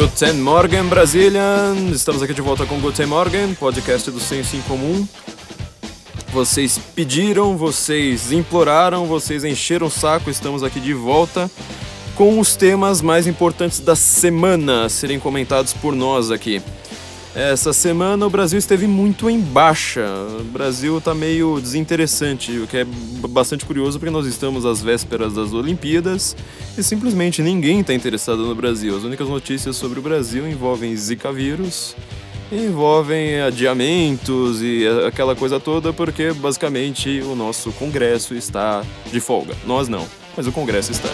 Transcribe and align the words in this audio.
Guten 0.00 0.40
Morgen, 0.40 0.84
Brasília! 0.84 1.42
Estamos 1.92 2.22
aqui 2.22 2.32
de 2.32 2.40
volta 2.40 2.64
com 2.64 2.80
Guten 2.80 3.04
Morgen, 3.04 3.54
podcast 3.54 4.10
do 4.10 4.18
Senso 4.18 4.56
em 4.56 4.62
Comum. 4.62 5.06
Vocês 6.32 6.80
pediram, 6.94 7.54
vocês 7.54 8.32
imploraram, 8.32 9.04
vocês 9.04 9.44
encheram 9.44 9.88
o 9.88 9.90
saco, 9.90 10.30
estamos 10.30 10.62
aqui 10.62 10.80
de 10.80 10.94
volta 10.94 11.50
com 12.14 12.40
os 12.40 12.56
temas 12.56 13.02
mais 13.02 13.26
importantes 13.26 13.78
da 13.78 13.94
semana 13.94 14.88
serem 14.88 15.20
comentados 15.20 15.74
por 15.74 15.94
nós 15.94 16.30
aqui. 16.30 16.62
Essa 17.34 17.72
semana 17.72 18.26
o 18.26 18.30
Brasil 18.30 18.58
esteve 18.58 18.88
muito 18.88 19.30
em 19.30 19.38
baixa. 19.38 20.04
O 20.40 20.44
Brasil 20.44 20.98
está 20.98 21.14
meio 21.14 21.60
desinteressante, 21.60 22.58
o 22.58 22.66
que 22.66 22.78
é 22.78 22.84
bastante 23.28 23.64
curioso 23.64 24.00
porque 24.00 24.10
nós 24.10 24.26
estamos 24.26 24.66
às 24.66 24.82
vésperas 24.82 25.34
das 25.34 25.52
Olimpíadas 25.52 26.36
e 26.76 26.82
simplesmente 26.82 27.40
ninguém 27.40 27.80
está 27.80 27.94
interessado 27.94 28.44
no 28.44 28.54
Brasil. 28.54 28.96
As 28.96 29.04
únicas 29.04 29.28
notícias 29.28 29.76
sobre 29.76 30.00
o 30.00 30.02
Brasil 30.02 30.48
envolvem 30.48 30.96
Zika 30.96 31.32
vírus, 31.32 31.94
envolvem 32.50 33.40
adiamentos 33.40 34.60
e 34.60 34.84
aquela 35.06 35.36
coisa 35.36 35.60
toda 35.60 35.92
porque 35.92 36.32
basicamente 36.32 37.20
o 37.20 37.36
nosso 37.36 37.70
Congresso 37.72 38.34
está 38.34 38.82
de 39.10 39.20
folga. 39.20 39.54
Nós 39.64 39.86
não, 39.86 40.04
mas 40.36 40.48
o 40.48 40.52
Congresso 40.52 40.90
está 40.90 41.08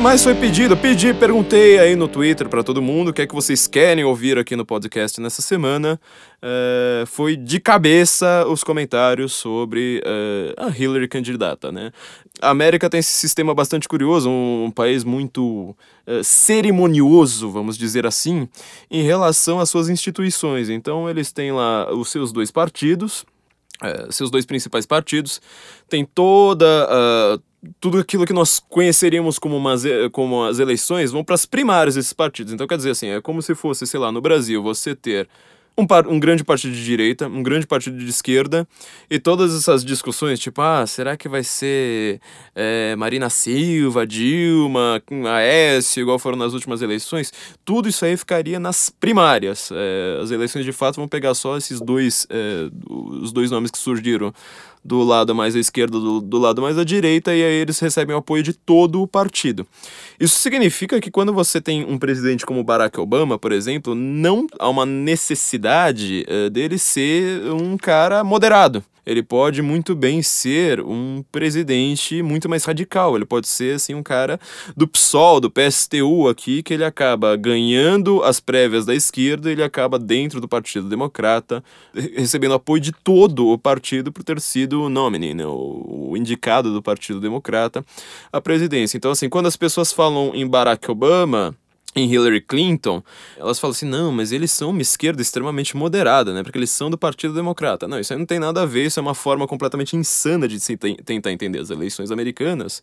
mais 0.00 0.22
foi 0.22 0.34
pedido? 0.34 0.76
Pedi, 0.76 1.12
perguntei 1.14 1.78
aí 1.78 1.96
no 1.96 2.08
Twitter 2.08 2.48
para 2.48 2.62
todo 2.62 2.80
mundo 2.80 3.08
o 3.08 3.12
que 3.12 3.22
é 3.22 3.26
que 3.26 3.34
vocês 3.34 3.66
querem 3.66 4.04
ouvir 4.04 4.38
aqui 4.38 4.56
no 4.56 4.64
podcast 4.64 5.20
nessa 5.20 5.42
semana. 5.42 6.00
Uh, 6.36 7.06
foi 7.06 7.36
de 7.36 7.60
cabeça 7.60 8.46
os 8.46 8.64
comentários 8.64 9.32
sobre 9.32 10.02
uh, 10.04 10.66
a 10.66 10.68
Hillary 10.68 11.08
candidata, 11.08 11.72
né? 11.72 11.90
A 12.40 12.50
América 12.50 12.88
tem 12.88 13.00
esse 13.00 13.12
sistema 13.12 13.54
bastante 13.54 13.88
curioso, 13.88 14.28
um, 14.28 14.64
um 14.66 14.70
país 14.70 15.04
muito 15.04 15.76
uh, 16.06 16.22
cerimonioso, 16.22 17.50
vamos 17.50 17.76
dizer 17.76 18.06
assim, 18.06 18.48
em 18.90 19.02
relação 19.02 19.60
às 19.60 19.70
suas 19.70 19.88
instituições. 19.88 20.68
Então 20.68 21.08
eles 21.08 21.32
têm 21.32 21.52
lá 21.52 21.92
os 21.92 22.10
seus 22.10 22.32
dois 22.32 22.50
partidos, 22.50 23.24
seus 24.10 24.30
dois 24.30 24.46
principais 24.46 24.86
partidos, 24.86 25.42
tem 25.88 26.04
toda 26.04 26.66
tudo 27.80 27.98
aquilo 27.98 28.26
que 28.26 28.32
nós 28.32 28.60
conheceríamos 28.60 29.38
como, 29.38 29.56
umas, 29.56 29.82
como 30.12 30.44
as 30.44 30.58
eleições 30.58 31.10
vão 31.10 31.24
para 31.24 31.34
as 31.34 31.46
primárias 31.46 31.94
desses 31.94 32.12
partidos. 32.12 32.52
Então, 32.52 32.66
quer 32.66 32.76
dizer 32.76 32.90
assim, 32.90 33.08
é 33.08 33.20
como 33.20 33.42
se 33.42 33.54
fosse, 33.54 33.86
sei 33.86 34.00
lá, 34.00 34.10
no 34.10 34.20
Brasil, 34.20 34.62
você 34.62 34.94
ter 34.94 35.28
um, 35.76 35.86
par, 35.86 36.06
um 36.06 36.18
grande 36.18 36.44
partido 36.44 36.72
de 36.72 36.84
direita, 36.84 37.26
um 37.26 37.42
grande 37.42 37.66
partido 37.66 37.98
de 37.98 38.08
esquerda, 38.08 38.66
e 39.10 39.18
todas 39.18 39.54
essas 39.54 39.84
discussões, 39.84 40.38
tipo, 40.38 40.62
ah, 40.62 40.86
será 40.86 41.16
que 41.16 41.28
vai 41.28 41.42
ser 41.42 42.20
é, 42.54 42.94
Marina 42.96 43.28
Silva, 43.28 44.06
Dilma, 44.06 45.02
Aécio, 45.28 46.02
igual 46.02 46.18
foram 46.18 46.36
nas 46.38 46.52
últimas 46.52 46.80
eleições, 46.80 47.32
tudo 47.64 47.88
isso 47.88 48.04
aí 48.04 48.16
ficaria 48.16 48.60
nas 48.60 48.88
primárias. 48.88 49.70
É, 49.72 50.20
as 50.22 50.30
eleições 50.30 50.64
de 50.64 50.72
fato 50.72 50.96
vão 50.96 51.08
pegar 51.08 51.34
só 51.34 51.56
esses 51.56 51.80
dois, 51.80 52.26
é, 52.30 52.68
os 52.88 53.32
dois 53.32 53.50
nomes 53.50 53.70
que 53.70 53.78
surgiram 53.78 54.32
do 54.84 55.02
lado 55.02 55.34
mais 55.34 55.56
à 55.56 55.58
esquerda, 55.58 55.98
do, 55.98 56.20
do 56.20 56.38
lado 56.38 56.60
mais 56.60 56.78
à 56.78 56.84
direita, 56.84 57.34
e 57.34 57.42
aí 57.42 57.54
eles 57.54 57.78
recebem 57.78 58.14
o 58.14 58.18
apoio 58.18 58.42
de 58.42 58.52
todo 58.52 59.00
o 59.00 59.06
partido. 59.06 59.66
Isso 60.20 60.36
significa 60.38 61.00
que 61.00 61.10
quando 61.10 61.32
você 61.32 61.60
tem 61.60 61.84
um 61.84 61.98
presidente 61.98 62.44
como 62.44 62.62
Barack 62.62 63.00
Obama, 63.00 63.38
por 63.38 63.52
exemplo, 63.52 63.94
não 63.94 64.46
há 64.58 64.68
uma 64.68 64.84
necessidade 64.84 66.26
uh, 66.28 66.50
dele 66.50 66.78
ser 66.78 67.50
um 67.52 67.76
cara 67.76 68.22
moderado 68.22 68.84
ele 69.06 69.22
pode 69.22 69.62
muito 69.62 69.94
bem 69.94 70.22
ser 70.22 70.80
um 70.80 71.24
presidente 71.30 72.22
muito 72.22 72.48
mais 72.48 72.64
radical. 72.64 73.16
Ele 73.16 73.24
pode 73.24 73.48
ser 73.48 73.76
assim 73.76 73.94
um 73.94 74.02
cara 74.02 74.38
do 74.76 74.86
PSOL, 74.86 75.40
do 75.40 75.50
PSTU 75.50 76.28
aqui, 76.28 76.62
que 76.62 76.74
ele 76.74 76.84
acaba 76.84 77.36
ganhando 77.36 78.22
as 78.22 78.40
prévias 78.40 78.86
da 78.86 78.94
esquerda, 78.94 79.50
ele 79.50 79.62
acaba 79.62 79.98
dentro 79.98 80.40
do 80.40 80.48
Partido 80.48 80.88
Democrata, 80.88 81.62
recebendo 81.94 82.54
apoio 82.54 82.80
de 82.80 82.92
todo 82.92 83.48
o 83.48 83.58
partido 83.58 84.12
por 84.12 84.22
ter 84.22 84.40
sido 84.40 84.82
o 84.82 84.88
nominee, 84.88 85.34
né, 85.34 85.46
o, 85.46 86.14
indicado 86.16 86.72
do 86.72 86.82
Partido 86.82 87.20
Democrata 87.20 87.84
à 88.32 88.40
presidência. 88.40 88.96
Então 88.96 89.10
assim, 89.10 89.28
quando 89.28 89.46
as 89.46 89.56
pessoas 89.56 89.92
falam 89.92 90.32
em 90.34 90.46
Barack 90.46 90.90
Obama, 90.90 91.56
em 91.94 92.10
Hillary 92.12 92.40
Clinton, 92.40 93.02
elas 93.36 93.58
falam 93.58 93.72
assim: 93.72 93.86
não, 93.86 94.10
mas 94.10 94.32
eles 94.32 94.50
são 94.50 94.70
uma 94.70 94.82
esquerda 94.82 95.22
extremamente 95.22 95.76
moderada, 95.76 96.32
né? 96.34 96.42
Porque 96.42 96.58
eles 96.58 96.70
são 96.70 96.90
do 96.90 96.98
Partido 96.98 97.34
Democrata. 97.34 97.86
Não, 97.86 97.98
isso 97.98 98.12
aí 98.12 98.18
não 98.18 98.26
tem 98.26 98.38
nada 98.38 98.62
a 98.62 98.66
ver, 98.66 98.86
isso 98.86 98.98
é 98.98 99.02
uma 99.02 99.14
forma 99.14 99.46
completamente 99.46 99.96
insana 99.96 100.48
de 100.48 100.58
se 100.60 100.76
tentar 100.76 101.32
entender 101.32 101.58
as 101.58 101.70
eleições 101.70 102.10
americanas 102.10 102.82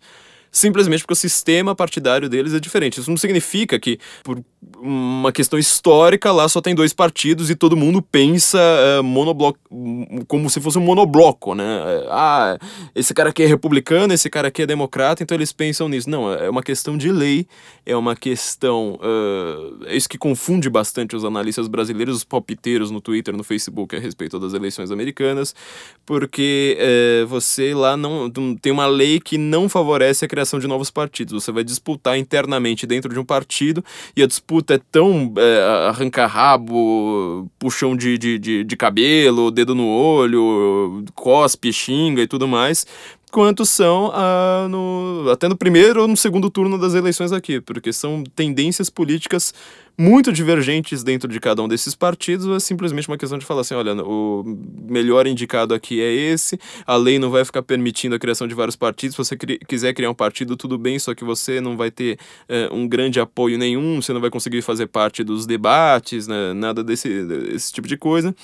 simplesmente 0.52 1.02
porque 1.02 1.14
o 1.14 1.16
sistema 1.16 1.74
partidário 1.74 2.28
deles 2.28 2.54
é 2.54 2.60
diferente. 2.60 3.00
Isso 3.00 3.10
não 3.10 3.18
significa 3.18 3.80
que, 3.80 3.98
por 4.24 4.44
uma 4.80 5.32
questão 5.32 5.58
histórica, 5.58 6.32
lá 6.32 6.48
só 6.48 6.62
tem 6.62 6.76
dois 6.76 6.94
partidos 6.94 7.50
e 7.50 7.56
todo 7.56 7.78
mundo 7.78 8.02
pensa 8.02 8.60
uh, 9.00 9.04
monobloco, 9.04 9.58
como 10.28 10.50
se 10.50 10.60
fosse 10.60 10.78
um 10.78 10.82
monobloco, 10.82 11.56
né? 11.56 11.64
Eh, 11.64 12.08
ah, 12.10 12.58
esse 12.94 13.14
cara 13.14 13.30
aqui 13.30 13.44
é 13.44 13.46
republicano, 13.48 14.14
esse 14.14 14.30
cara 14.30 14.50
aqui 14.50 14.62
é 14.62 14.68
democrata, 14.68 15.24
então 15.24 15.36
eles 15.36 15.52
pensam 15.52 15.90
nisso. 15.90 16.10
Não, 16.10 16.32
é 16.32 16.50
uma 16.50 16.62
questão 16.62 16.98
de 16.98 17.12
lei, 17.12 17.48
é 17.86 17.96
uma 17.96 18.16
questão. 18.16 19.00
Uh, 19.02 19.86
é 19.86 19.96
isso 19.96 20.10
que 20.10 20.18
confunde 20.18 20.70
bastante 20.70 21.16
os 21.16 21.26
analistas 21.26 21.68
brasileiros, 21.68 22.18
os 22.18 22.24
palpiteiros 22.24 22.92
no 22.92 23.02
Twitter, 23.02 23.36
no 23.36 23.44
Facebook 23.44 23.96
a 23.96 24.00
respeito 24.00 24.40
das 24.40 24.54
eleições 24.54 24.92
americanas, 24.92 25.56
porque 26.06 26.78
uh, 26.80 27.28
você 27.28 27.74
lá 27.74 27.98
não 27.98 28.30
tem 28.62 28.72
uma 28.72 28.86
lei 28.86 29.20
que 29.20 29.38
não 29.38 29.68
favorece 29.68 30.26
a 30.26 30.28
criação 30.28 30.41
criação 30.42 30.60
de 30.60 30.68
novos 30.68 30.90
partidos. 30.90 31.44
Você 31.44 31.52
vai 31.52 31.64
disputar 31.64 32.18
internamente 32.18 32.88
dentro 32.88 33.14
de 33.14 33.20
um 33.20 33.26
partido 33.26 33.84
e 34.16 34.24
a 34.24 34.28
disputa 34.28 34.76
é 34.76 34.80
tão 34.92 35.34
é, 35.38 35.88
arranca-rabo, 35.88 37.50
puxão 37.60 37.96
de, 37.96 38.18
de, 38.18 38.40
de, 38.40 38.64
de 38.64 38.76
cabelo, 38.76 39.52
dedo 39.52 39.76
no 39.76 39.88
olho, 39.88 41.06
cospe, 41.14 41.72
xinga 41.72 42.22
e 42.22 42.28
tudo 42.28 42.48
mais, 42.48 42.86
quanto 43.32 43.66
são 43.66 44.12
ah, 44.14 44.68
no, 44.70 45.30
até 45.32 45.48
no 45.48 45.56
primeiro 45.56 46.02
ou 46.02 46.08
no 46.08 46.18
segundo 46.18 46.50
turno 46.50 46.78
das 46.78 46.94
eleições 46.94 47.32
aqui, 47.32 47.62
porque 47.62 47.94
são 47.94 48.24
tendências 48.36 48.90
políticas 48.90 49.54
muito 49.98 50.32
divergentes 50.32 51.04
dentro 51.04 51.30
de 51.30 51.40
cada 51.40 51.62
um 51.62 51.68
desses 51.68 51.96
partidos, 51.96 52.48
é 52.48 52.60
simplesmente 52.60 53.08
uma 53.08 53.18
questão 53.18 53.38
de 53.38 53.46
falar 53.46 53.62
assim, 53.62 53.76
olha, 53.76 53.94
o 54.04 54.44
melhor 54.90 55.28
indicado 55.28 55.74
aqui 55.74 56.02
é 56.02 56.12
esse, 56.12 56.60
a 56.86 56.96
lei 56.96 57.20
não 57.20 57.30
vai 57.30 57.46
ficar 57.46 57.62
permitindo 57.62 58.16
a 58.16 58.20
criação 58.20 58.48
de 58.48 58.56
vários 58.56 58.76
partidos, 58.76 59.16
se 59.16 59.24
você 59.24 59.38
cri 59.38 59.60
quiser 59.60 59.94
criar 59.94 60.10
um 60.10 60.16
partido, 60.16 60.58
tudo 60.58 60.78
bem, 60.78 60.98
só 60.98 61.14
que 61.14 61.24
você 61.24 61.62
não 61.62 61.78
vai 61.78 61.92
ter 61.92 62.18
eh, 62.50 62.70
um 62.72 62.88
grande 62.88 63.20
apoio 63.20 63.58
nenhum, 63.58 64.02
você 64.02 64.12
não 64.12 64.22
vai 64.22 64.30
conseguir 64.30 64.62
fazer 64.62 64.88
parte 64.88 65.24
dos 65.24 65.46
debates, 65.46 66.28
né, 66.28 66.54
nada 66.54 66.84
desse, 66.84 67.24
desse 67.26 67.72
tipo 67.72 67.88
de 67.88 67.96
coisa. 67.96 68.36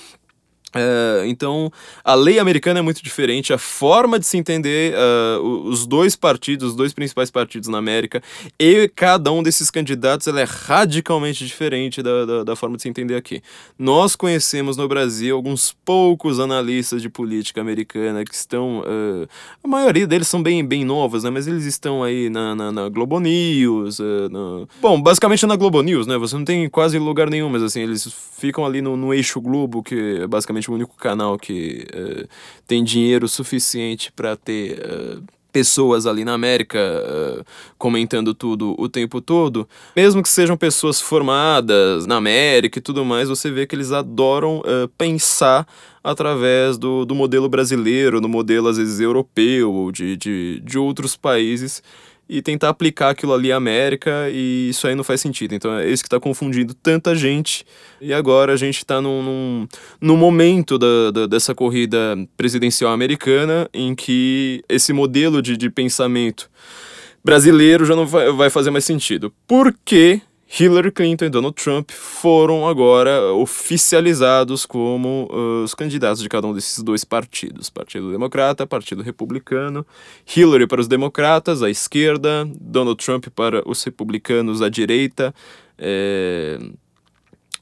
Uh, 0.74 1.24
então, 1.26 1.72
a 2.04 2.14
lei 2.14 2.38
americana 2.38 2.80
é 2.80 2.82
muito 2.82 3.02
diferente, 3.02 3.52
a 3.52 3.58
forma 3.58 4.18
de 4.18 4.26
se 4.26 4.36
entender 4.36 4.94
uh, 4.94 5.42
os 5.64 5.86
dois 5.86 6.14
partidos, 6.14 6.70
os 6.70 6.76
dois 6.76 6.92
principais 6.92 7.30
partidos 7.30 7.68
na 7.68 7.78
América, 7.78 8.22
e 8.60 8.90
cada 8.94 9.32
um 9.32 9.42
desses 9.42 9.70
candidatos 9.70 10.26
ela 10.26 10.40
é 10.40 10.44
radicalmente 10.44 11.46
diferente 11.46 12.02
da, 12.02 12.24
da, 12.26 12.44
da, 12.44 12.56
forma 12.56 12.76
de 12.76 12.82
se 12.82 12.88
entender 12.88 13.16
aqui. 13.16 13.42
Nós 13.78 14.14
conhecemos 14.14 14.76
no 14.76 14.86
Brasil 14.86 15.34
alguns 15.34 15.74
poucos 15.84 16.38
analistas 16.38 17.00
de 17.00 17.08
política 17.08 17.60
americana 17.60 18.24
que 18.24 18.34
estão. 18.34 18.80
Uh, 18.80 19.28
a 19.64 19.68
maioria 19.68 20.06
deles 20.06 20.28
são 20.28 20.42
bem, 20.42 20.64
bem 20.64 20.84
novos, 20.84 21.24
né? 21.24 21.30
mas 21.30 21.46
eles 21.46 21.64
estão 21.64 22.02
aí 22.02 22.28
na, 22.28 22.54
na, 22.54 22.72
na 22.72 22.88
Globo 22.90 23.18
News. 23.20 23.98
Bom, 24.80 25.00
basicamente 25.00 25.46
na 25.46 25.56
Globo 25.56 25.80
News, 25.82 26.06
né? 26.06 26.18
Você 26.18 26.36
não 26.36 26.44
tem 26.44 26.68
quase 26.68 26.98
lugar 26.98 27.30
nenhum, 27.30 27.48
mas 27.48 27.62
assim, 27.62 27.80
eles 27.80 28.06
ficam 28.38 28.64
ali 28.64 28.82
no, 28.82 28.96
no 28.96 29.12
eixo 29.14 29.40
Globo, 29.40 29.82
que 29.82 30.20
é 30.22 30.26
basicamente 30.58 30.70
o 30.70 30.74
único 30.74 30.96
canal 30.96 31.38
que 31.38 31.86
uh, 31.94 32.28
tem 32.66 32.82
dinheiro 32.82 33.28
suficiente 33.28 34.12
para 34.12 34.36
ter 34.36 34.78
uh, 34.80 35.22
pessoas 35.52 36.06
ali 36.06 36.24
na 36.24 36.34
América 36.34 36.78
uh, 36.78 37.44
comentando 37.78 38.34
tudo 38.34 38.74
o 38.78 38.88
tempo 38.88 39.20
todo, 39.20 39.68
mesmo 39.96 40.22
que 40.22 40.28
sejam 40.28 40.56
pessoas 40.56 41.00
formadas 41.00 42.06
na 42.06 42.16
América 42.16 42.78
e 42.78 42.82
tudo 42.82 43.04
mais, 43.04 43.28
você 43.28 43.50
vê 43.50 43.66
que 43.66 43.74
eles 43.74 43.92
adoram 43.92 44.62
pensar 44.96 45.66
através 46.04 46.76
do, 46.76 47.04
do 47.04 47.14
modelo 47.14 47.48
brasileiro, 47.48 48.20
no 48.20 48.28
modelo 48.28 48.68
às 48.68 48.76
vezes 48.76 49.00
europeu, 49.00 49.90
de, 49.92 50.16
de, 50.16 50.60
de 50.60 50.78
outros 50.78 51.16
países 51.16 51.82
e 52.28 52.42
tentar 52.42 52.68
aplicar 52.68 53.10
aquilo 53.10 53.32
ali 53.32 53.50
à 53.50 53.56
América 53.56 54.28
e 54.30 54.68
isso 54.68 54.86
aí 54.86 54.94
não 54.94 55.02
faz 55.02 55.20
sentido. 55.20 55.54
Então 55.54 55.78
é 55.78 55.88
isso 55.88 56.02
que 56.02 56.08
está 56.08 56.20
confundindo 56.20 56.74
tanta 56.74 57.14
gente. 57.14 57.64
E 58.00 58.12
agora 58.12 58.52
a 58.52 58.56
gente 58.56 58.78
está 58.78 59.00
num, 59.00 59.22
num, 59.22 59.68
num, 60.00 60.16
momento 60.16 60.78
da, 60.78 61.10
da, 61.10 61.26
dessa 61.26 61.54
corrida 61.54 62.16
presidencial 62.36 62.92
americana 62.92 63.68
em 63.72 63.94
que 63.94 64.62
esse 64.68 64.92
modelo 64.92 65.40
de, 65.40 65.56
de 65.56 65.70
pensamento 65.70 66.50
brasileiro 67.24 67.84
já 67.84 67.96
não 67.96 68.06
vai, 68.06 68.30
vai 68.32 68.50
fazer 68.50 68.70
mais 68.70 68.84
sentido. 68.84 69.32
Por 69.46 69.74
que 69.84 70.20
Hillary 70.50 70.90
Clinton 70.90 71.26
e 71.26 71.30
Donald 71.30 71.54
Trump 71.54 71.90
foram 71.90 72.66
agora 72.66 73.32
oficializados 73.34 74.64
como 74.64 75.28
uh, 75.30 75.62
os 75.62 75.74
candidatos 75.74 76.22
de 76.22 76.28
cada 76.28 76.46
um 76.46 76.54
desses 76.54 76.82
dois 76.82 77.04
partidos: 77.04 77.68
Partido 77.68 78.10
Democrata, 78.10 78.66
Partido 78.66 79.02
Republicano. 79.02 79.86
Hillary 80.34 80.66
para 80.66 80.80
os 80.80 80.88
democratas, 80.88 81.62
a 81.62 81.68
esquerda, 81.68 82.48
Donald 82.58 83.04
Trump 83.04 83.26
para 83.34 83.62
os 83.68 83.82
republicanos, 83.84 84.62
a 84.62 84.70
direita. 84.70 85.34
É... 85.78 86.58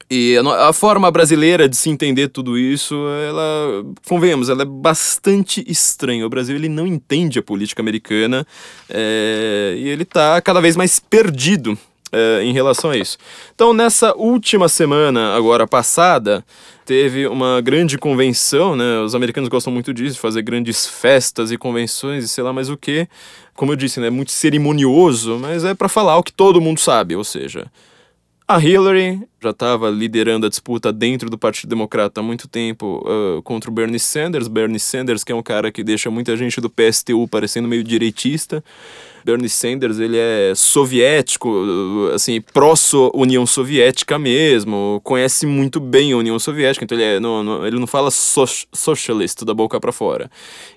E 0.08 0.36
a, 0.36 0.68
a, 0.68 0.72
forma 0.72 1.10
brasileira 1.10 1.68
de 1.68 1.76
se 1.76 1.90
entender 1.90 2.28
tudo 2.28 2.56
isso, 2.56 2.94
ela, 3.28 3.84
convenhamos, 4.08 4.48
ela 4.48 4.62
é 4.62 4.64
bastante 4.64 5.64
estranha. 5.66 6.24
O 6.24 6.30
Brasil 6.30 6.54
ele 6.54 6.68
não 6.68 6.86
entende 6.86 7.40
a 7.40 7.42
política 7.42 7.82
americana 7.82 8.46
é, 8.88 9.74
e 9.76 9.88
ele 9.88 10.04
está 10.04 10.40
cada 10.40 10.60
vez 10.60 10.76
mais 10.76 11.00
perdido 11.00 11.76
é, 12.12 12.42
em 12.42 12.52
relação 12.52 12.90
a 12.90 12.96
isso. 12.96 13.18
Então, 13.54 13.72
nessa 13.72 14.14
última 14.16 14.68
semana, 14.68 15.34
agora 15.34 15.66
passada, 15.66 16.44
teve 16.84 17.26
uma 17.26 17.60
grande 17.60 17.98
convenção, 17.98 18.76
né? 18.76 19.00
Os 19.00 19.14
americanos 19.14 19.48
gostam 19.48 19.72
muito 19.72 19.92
disso, 19.92 20.18
fazer 20.18 20.42
grandes 20.42 20.86
festas 20.86 21.50
e 21.50 21.58
convenções 21.58 22.24
e 22.24 22.28
sei 22.28 22.44
lá 22.44 22.52
mais 22.52 22.70
o 22.70 22.76
que. 22.76 23.08
Como 23.54 23.72
eu 23.72 23.76
disse, 23.76 24.00
né? 24.00 24.10
Muito 24.10 24.30
cerimonioso, 24.30 25.38
mas 25.38 25.64
é 25.64 25.74
para 25.74 25.88
falar 25.88 26.16
o 26.16 26.22
que 26.22 26.32
todo 26.32 26.60
mundo 26.60 26.80
sabe, 26.80 27.16
ou 27.16 27.24
seja, 27.24 27.66
a 28.46 28.60
Hillary 28.60 29.20
já 29.46 29.50
estava 29.50 29.88
liderando 29.88 30.46
a 30.46 30.48
disputa 30.48 30.93
dentro 30.93 31.31
do 31.31 31.38
Partido 31.38 31.70
Democrata 31.70 32.20
há 32.20 32.22
muito 32.22 32.48
tempo 32.48 33.04
uh, 33.06 33.40
contra 33.43 33.70
o 33.70 33.72
Bernie 33.72 33.98
Sanders. 33.98 34.48
Bernie 34.48 34.81
Sanders, 34.81 35.22
que 35.22 35.32
é 35.32 35.34
um 35.34 35.43
cara 35.43 35.70
que 35.70 35.84
deixa 35.84 36.10
muita 36.10 36.37
gente 36.37 36.60
do 36.60 36.69
PSTU 36.69 37.28
parecendo 37.28 37.69
meio 37.69 37.84
direitista. 37.84 38.62
Bernie 39.26 39.48
Sanders, 39.48 39.98
ele 39.98 40.16
é 40.16 40.52
soviético, 40.54 41.50
assim, 42.14 42.40
pró-União 42.40 43.44
Soviética 43.44 44.20
mesmo, 44.20 45.00
conhece 45.02 45.44
muito 45.46 45.81
bem 45.81 46.12
a 46.12 46.16
União 46.16 46.38
Soviética, 46.38 46.84
então 46.84 46.96
ele, 46.96 47.04
é, 47.04 47.19
não, 47.19 47.42
não, 47.42 47.66
ele 47.66 47.76
não 47.76 47.88
fala 47.88 48.12
so 48.12 48.44
socialist 48.72 49.42
da 49.42 49.52
boca 49.52 49.81
para 49.81 49.90
fora. 49.90 50.31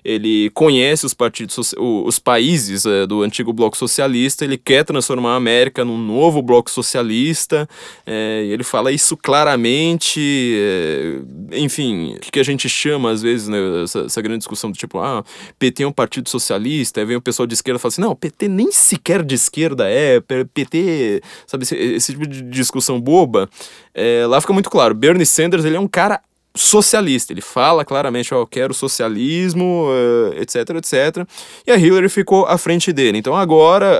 Ele 0.04 0.50
conhece 0.50 1.06
os 1.06 1.14
partidos, 1.14 1.72
os 1.78 2.18
países 2.18 2.84
é, 2.84 3.06
do 3.06 3.22
antigo 3.22 3.52
bloco 3.52 3.76
socialista, 3.76 4.44
ele 4.44 4.58
quer 4.58 4.84
transformar 4.84 5.34
a 5.34 5.36
América 5.36 5.84
num 5.84 5.96
novo 5.96 6.42
bloco 6.42 6.72
socialista, 6.72 7.68
é, 8.04 8.44
ele 8.50 8.59
fala 8.64 8.90
isso 8.90 9.16
claramente, 9.16 10.20
é, 10.58 11.58
enfim, 11.58 12.14
o 12.16 12.20
que 12.20 12.40
a 12.40 12.44
gente 12.44 12.68
chama 12.68 13.10
às 13.10 13.22
vezes, 13.22 13.48
né, 13.48 13.58
essa, 13.84 14.00
essa 14.00 14.22
grande 14.22 14.38
discussão 14.38 14.70
do 14.70 14.76
tipo, 14.76 14.98
ah, 14.98 15.22
PT 15.58 15.82
é 15.82 15.86
um 15.86 15.92
partido 15.92 16.28
socialista, 16.28 17.00
aí 17.00 17.06
vem 17.06 17.16
o 17.16 17.20
pessoal 17.20 17.46
de 17.46 17.54
esquerda 17.54 17.78
e 17.78 17.80
fala 17.80 17.92
assim, 17.92 18.00
não, 18.00 18.16
PT 18.16 18.40
PT 18.40 18.48
nem 18.48 18.72
sequer 18.72 19.22
de 19.22 19.34
esquerda 19.34 19.88
é, 19.88 20.20
PT, 20.20 21.22
sabe, 21.46 21.64
esse, 21.64 21.76
esse 21.76 22.12
tipo 22.12 22.26
de 22.26 22.42
discussão 22.42 23.00
boba, 23.00 23.48
é, 23.94 24.24
lá 24.26 24.40
fica 24.40 24.52
muito 24.52 24.70
claro, 24.70 24.94
Bernie 24.94 25.26
Sanders, 25.26 25.64
ele 25.64 25.76
é 25.76 25.80
um 25.80 25.88
cara 25.88 26.20
socialista, 26.54 27.32
ele 27.32 27.42
fala 27.42 27.84
claramente, 27.84 28.32
ó, 28.32 28.38
oh, 28.38 28.40
eu 28.42 28.46
quero 28.46 28.74
socialismo, 28.74 29.86
uh, 29.88 30.34
etc, 30.40 30.70
etc, 30.76 31.28
e 31.66 31.70
a 31.70 31.76
Hillary 31.76 32.08
ficou 32.08 32.46
à 32.46 32.58
frente 32.58 32.92
dele, 32.92 33.18
então 33.18 33.36
agora, 33.36 33.98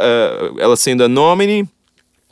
uh, 0.52 0.60
ela 0.60 0.76
sendo 0.76 1.04
a 1.04 1.08
nominee, 1.08 1.68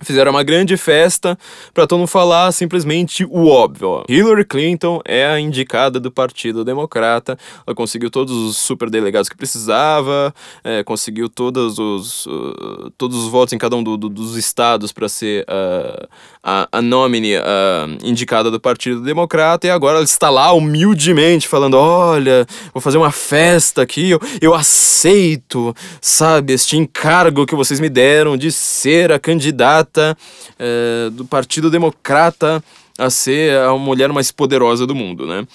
Fizeram 0.01 0.31
uma 0.31 0.45
grande 0.45 0.77
festa 0.77 1.37
para 1.75 1.85
todo 1.85 1.99
mundo 1.99 2.09
falar 2.09 2.53
simplesmente 2.53 3.25
o 3.25 3.49
óbvio. 3.49 4.05
Hillary 4.09 4.45
Clinton 4.45 5.01
é 5.05 5.27
a 5.27 5.41
indicada 5.41 5.99
do 5.99 6.09
Partido 6.09 6.65
Democrata. 6.65 7.37
Ela 7.67 7.75
conseguiu 7.75 8.09
todos 8.09 8.33
os 8.33 8.57
superdelegados 8.59 9.29
que 9.29 9.37
precisava, 9.37 10.33
é, 10.63 10.85
conseguiu 10.85 11.29
todos 11.29 11.81
os, 11.81 12.27
uh, 12.27 12.93
todos 12.97 13.17
os 13.17 13.29
votos 13.29 13.53
em 13.53 13.59
cada 13.59 13.75
um 13.75 13.83
do, 13.83 13.97
do, 13.97 14.09
dos 14.09 14.37
estados 14.37 14.93
para 14.93 15.09
ser 15.09 15.45
uh, 15.45 16.07
a, 16.45 16.69
a 16.71 16.81
nominee 16.81 17.39
uh, 17.39 17.99
indicada 18.05 18.53
do 18.53 18.61
Partido 18.61 19.01
Democrata. 19.01 19.67
E 19.67 19.71
agora 19.71 19.97
ela 19.97 20.05
está 20.05 20.31
lá 20.31 20.53
humildemente 20.53 21.49
falando: 21.49 21.75
Olha, 21.75 22.47
vou 22.73 22.81
fazer 22.81 22.99
uma 22.99 23.11
festa 23.11 23.83
aqui, 23.83 24.11
eu, 24.11 24.21
eu 24.41 24.55
aceito, 24.55 25.75
sabe, 26.01 26.53
este 26.53 26.77
encargo 26.77 27.45
que 27.45 27.57
vocês 27.57 27.81
me 27.81 27.89
deram 27.89 28.37
de 28.37 28.53
ser 28.53 29.11
a 29.11 29.19
candidata 29.19 29.88
candidata 29.89 30.17
é, 30.59 31.11
do 31.11 31.25
Partido 31.25 31.71
Democrata 31.71 32.63
a 32.99 33.11
ser 33.11 33.59
a 33.59 33.77
mulher 33.77 34.13
mais 34.13 34.31
poderosa 34.31 34.87
do 34.87 34.95
mundo, 34.95 35.27
né? 35.27 35.47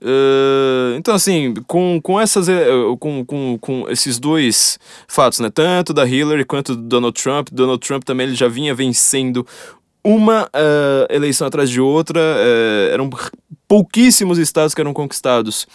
Uh, 0.00 0.96
então, 0.96 1.14
assim, 1.14 1.54
com, 1.68 2.00
com, 2.02 2.20
essas, 2.20 2.46
com, 2.98 3.24
com, 3.24 3.58
com 3.60 3.88
esses 3.88 4.18
dois 4.18 4.78
fatos, 5.06 5.38
né? 5.38 5.48
Tanto 5.48 5.92
da 5.92 6.04
Hillary 6.04 6.44
quanto 6.44 6.74
do 6.74 6.82
Donald 6.82 7.20
Trump. 7.20 7.48
Donald 7.52 7.84
Trump 7.86 8.02
também 8.02 8.26
ele 8.26 8.34
já 8.34 8.48
vinha 8.48 8.74
vencendo 8.74 9.46
uma 10.04 10.44
uh, 10.44 11.06
eleição 11.08 11.46
atrás 11.46 11.70
de 11.70 11.80
outra. 11.80 12.20
Uh, 12.20 12.92
eram 12.92 13.10
pouquíssimos 13.68 14.38
estados 14.38 14.74
que 14.74 14.80
eram 14.80 14.92
conquistados 14.92 15.66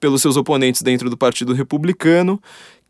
pelos 0.00 0.20
seus 0.20 0.36
oponentes 0.36 0.82
dentro 0.82 1.08
do 1.08 1.16
Partido 1.16 1.52
Republicano. 1.52 2.40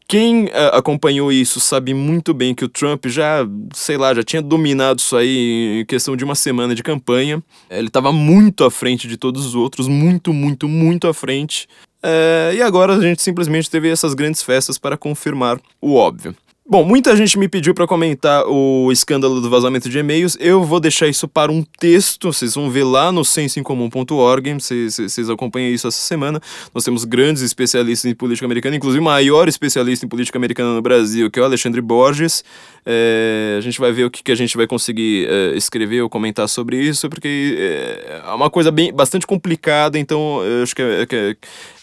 Quem 0.08 0.44
uh, 0.44 0.50
acompanhou 0.72 1.32
isso 1.32 1.58
sabe 1.58 1.92
muito 1.92 2.32
bem 2.32 2.54
que 2.54 2.64
o 2.64 2.68
Trump 2.68 3.06
já, 3.06 3.46
sei 3.74 3.96
lá, 3.96 4.14
já 4.14 4.22
tinha 4.22 4.40
dominado 4.40 5.00
isso 5.00 5.16
aí 5.16 5.80
em 5.80 5.84
questão 5.84 6.16
de 6.16 6.24
uma 6.24 6.36
semana 6.36 6.76
de 6.76 6.82
campanha. 6.82 7.42
Ele 7.68 7.88
estava 7.88 8.12
muito 8.12 8.62
à 8.62 8.70
frente 8.70 9.08
de 9.08 9.16
todos 9.16 9.44
os 9.44 9.54
outros, 9.56 9.88
muito, 9.88 10.32
muito, 10.32 10.68
muito 10.68 11.08
à 11.08 11.14
frente. 11.14 11.66
É, 12.00 12.52
e 12.54 12.62
agora 12.62 12.94
a 12.94 13.00
gente 13.00 13.20
simplesmente 13.20 13.68
teve 13.68 13.88
essas 13.88 14.14
grandes 14.14 14.42
festas 14.42 14.78
para 14.78 14.96
confirmar 14.96 15.58
o 15.80 15.94
óbvio. 15.94 16.36
Bom, 16.68 16.84
muita 16.84 17.14
gente 17.14 17.38
me 17.38 17.48
pediu 17.48 17.72
para 17.72 17.86
comentar 17.86 18.44
o 18.44 18.90
escândalo 18.90 19.40
do 19.40 19.48
vazamento 19.48 19.88
de 19.88 20.00
e-mails. 20.00 20.36
Eu 20.40 20.64
vou 20.64 20.80
deixar 20.80 21.06
isso 21.06 21.28
para 21.28 21.52
um 21.52 21.62
texto, 21.62 22.32
vocês 22.32 22.56
vão 22.56 22.68
ver 22.68 22.82
lá 22.82 23.12
no 23.12 23.24
sensoincomum.org, 23.24 24.54
vocês, 24.54 25.30
acompanham 25.30 25.70
isso 25.70 25.86
essa 25.86 26.00
semana. 26.00 26.42
Nós 26.74 26.82
temos 26.82 27.04
grandes 27.04 27.40
especialistas 27.40 28.10
em 28.10 28.16
política 28.16 28.46
americana, 28.46 28.74
inclusive 28.74 29.00
o 29.00 29.04
maior 29.04 29.46
especialista 29.46 30.04
em 30.04 30.08
política 30.08 30.38
americana 30.38 30.74
no 30.74 30.82
Brasil, 30.82 31.30
que 31.30 31.38
é 31.38 31.42
o 31.42 31.44
Alexandre 31.44 31.80
Borges. 31.80 32.42
É, 32.84 33.54
a 33.58 33.60
gente 33.60 33.78
vai 33.78 33.92
ver 33.92 34.04
o 34.04 34.10
que, 34.10 34.24
que 34.24 34.32
a 34.32 34.36
gente 34.36 34.56
vai 34.56 34.66
conseguir 34.66 35.28
é, 35.28 35.56
escrever 35.56 36.02
ou 36.02 36.08
comentar 36.08 36.48
sobre 36.48 36.82
isso, 36.82 37.08
porque 37.08 37.56
é, 37.60 38.22
é 38.26 38.34
uma 38.34 38.50
coisa 38.50 38.72
bem, 38.72 38.92
bastante 38.92 39.24
complicada, 39.24 40.00
então 40.00 40.44
eu 40.44 40.64
acho 40.64 40.74
que, 40.74 40.82
é, 40.82 41.06
que 41.06 41.36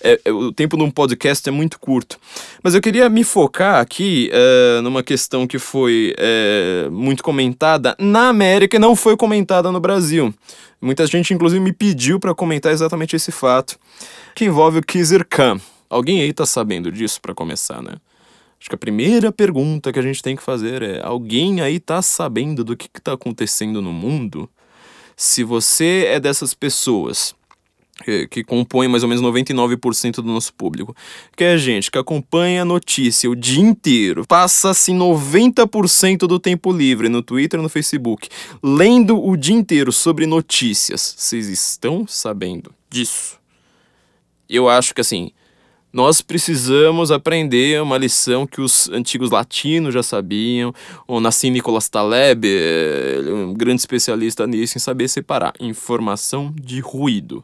é, 0.04 0.20
é, 0.26 0.32
o 0.32 0.52
tempo 0.52 0.76
num 0.76 0.92
podcast 0.92 1.48
é 1.48 1.52
muito 1.52 1.80
curto. 1.80 2.20
Mas 2.62 2.76
eu 2.76 2.82
queria 2.82 3.10
me 3.10 3.24
focar 3.24 3.80
aqui 3.80 4.30
numa 4.84 5.02
questão 5.02 5.48
que 5.48 5.58
foi 5.58 6.14
é, 6.18 6.88
muito 6.92 7.24
comentada 7.24 7.96
na 7.98 8.28
América 8.28 8.76
e 8.76 8.80
não 8.80 8.96
foi 8.96 9.16
comentada 9.16 9.72
no 9.72 9.80
Brasil. 9.80 10.34
Muita 10.82 11.08
gente, 11.08 11.34
inclusive, 11.34 11.64
me 11.64 11.72
pediu 11.72 12.20
para 12.20 12.36
comentar 12.36 12.74
exatamente 12.74 13.16
esse 13.16 13.32
fato, 13.32 13.80
que 14.36 14.46
envolve 14.46 14.80
o 14.80 14.84
Kizir 14.84 15.26
Khan. 15.26 15.60
Alguém 15.90 16.22
aí 16.22 16.34
tá 16.34 16.46
sabendo 16.46 16.92
disso 16.92 17.22
para 17.22 17.34
começar, 17.34 17.82
né? 17.82 17.94
Acho 18.60 18.70
que 18.70 18.76
a 18.76 18.78
primeira 18.78 19.32
pergunta 19.32 19.92
que 19.92 20.00
a 20.00 20.02
gente 20.02 20.22
tem 20.22 20.36
que 20.36 20.42
fazer 20.42 20.82
é: 20.82 21.02
alguém 21.04 21.62
aí 21.62 21.80
tá 21.80 22.02
sabendo 22.02 22.64
do 22.64 22.76
que, 22.76 22.88
que 22.88 23.02
tá 23.02 23.14
acontecendo 23.14 23.82
no 23.82 23.92
mundo? 23.92 24.50
Se 25.16 25.44
você 25.44 26.06
é 26.08 26.20
dessas 26.20 26.54
pessoas 26.54 27.36
que 28.30 28.44
compõe 28.44 28.88
mais 28.88 29.04
ou 29.04 29.10
menos 29.10 29.24
99% 29.24 30.16
do 30.16 30.24
nosso 30.24 30.54
público, 30.54 30.96
que 31.36 31.44
é 31.44 31.58
gente 31.58 31.90
que 31.90 31.98
acompanha 31.98 32.62
a 32.62 32.66
notícia 32.66 33.30
o 33.30 33.36
dia 33.36 33.62
inteiro, 33.62 34.26
passa 34.28 34.70
assim 34.70 34.98
90% 34.98 36.20
do 36.20 36.40
tempo 36.40 36.72
livre 36.72 37.10
no 37.10 37.22
Twitter 37.22 37.60
e 37.60 37.64
no 37.64 37.70
Facebook, 37.70 38.30
lendo 38.62 39.24
o 39.24 39.36
dia 39.36 39.56
inteiro 39.56 39.92
sobre 39.92 40.26
notícias. 40.26 41.16
Vocês 41.18 41.48
estão 41.48 42.06
sabendo 42.08 42.74
disso? 42.90 43.40
Eu 44.50 44.70
acho 44.70 44.94
que 44.94 45.02
assim, 45.02 45.32
nós 45.94 46.22
precisamos 46.22 47.12
aprender 47.12 47.80
uma 47.80 48.00
lição 48.00 48.48
que 48.48 48.60
os 48.60 48.90
antigos 48.90 49.30
latinos 49.30 49.94
já 49.94 50.02
sabiam. 50.02 50.74
O 51.08 51.20
Nassim 51.20 51.52
Nicolas 51.52 51.88
Taleb, 51.88 52.48
é 52.48 53.32
um 53.32 53.54
grande 53.54 53.82
especialista 53.82 54.48
nisso, 54.48 54.76
em 54.76 54.82
saber 54.82 55.08
separar 55.08 55.54
informação 55.60 56.52
de 56.60 56.80
ruído. 56.80 57.44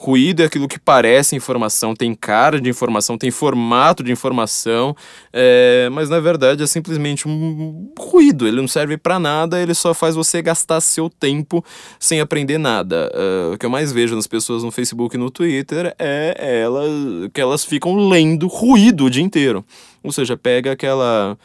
Ruído 0.00 0.42
é 0.42 0.44
aquilo 0.44 0.68
que 0.68 0.78
parece 0.78 1.34
informação, 1.34 1.92
tem 1.92 2.14
cara 2.14 2.60
de 2.60 2.70
informação, 2.70 3.18
tem 3.18 3.32
formato 3.32 4.00
de 4.00 4.12
informação, 4.12 4.94
é, 5.32 5.88
mas 5.90 6.08
na 6.08 6.20
verdade 6.20 6.62
é 6.62 6.66
simplesmente 6.68 7.26
um 7.26 7.92
ruído. 7.98 8.46
Ele 8.46 8.60
não 8.60 8.68
serve 8.68 8.96
para 8.96 9.18
nada, 9.18 9.60
ele 9.60 9.74
só 9.74 9.92
faz 9.92 10.14
você 10.14 10.40
gastar 10.40 10.80
seu 10.80 11.10
tempo 11.10 11.64
sem 11.98 12.20
aprender 12.20 12.58
nada. 12.58 13.10
Uh, 13.12 13.54
o 13.54 13.58
que 13.58 13.66
eu 13.66 13.70
mais 13.70 13.90
vejo 13.90 14.14
nas 14.14 14.28
pessoas 14.28 14.62
no 14.62 14.70
Facebook 14.70 15.16
e 15.16 15.18
no 15.18 15.32
Twitter 15.32 15.92
é 15.98 16.60
elas, 16.62 16.90
que 17.34 17.40
elas 17.40 17.64
ficam 17.64 18.08
lendo 18.08 18.46
ruído 18.46 19.06
o 19.06 19.10
dia 19.10 19.24
inteiro. 19.24 19.64
Ou 20.04 20.12
seja, 20.12 20.36
pega 20.36 20.70
aquela 20.70 21.36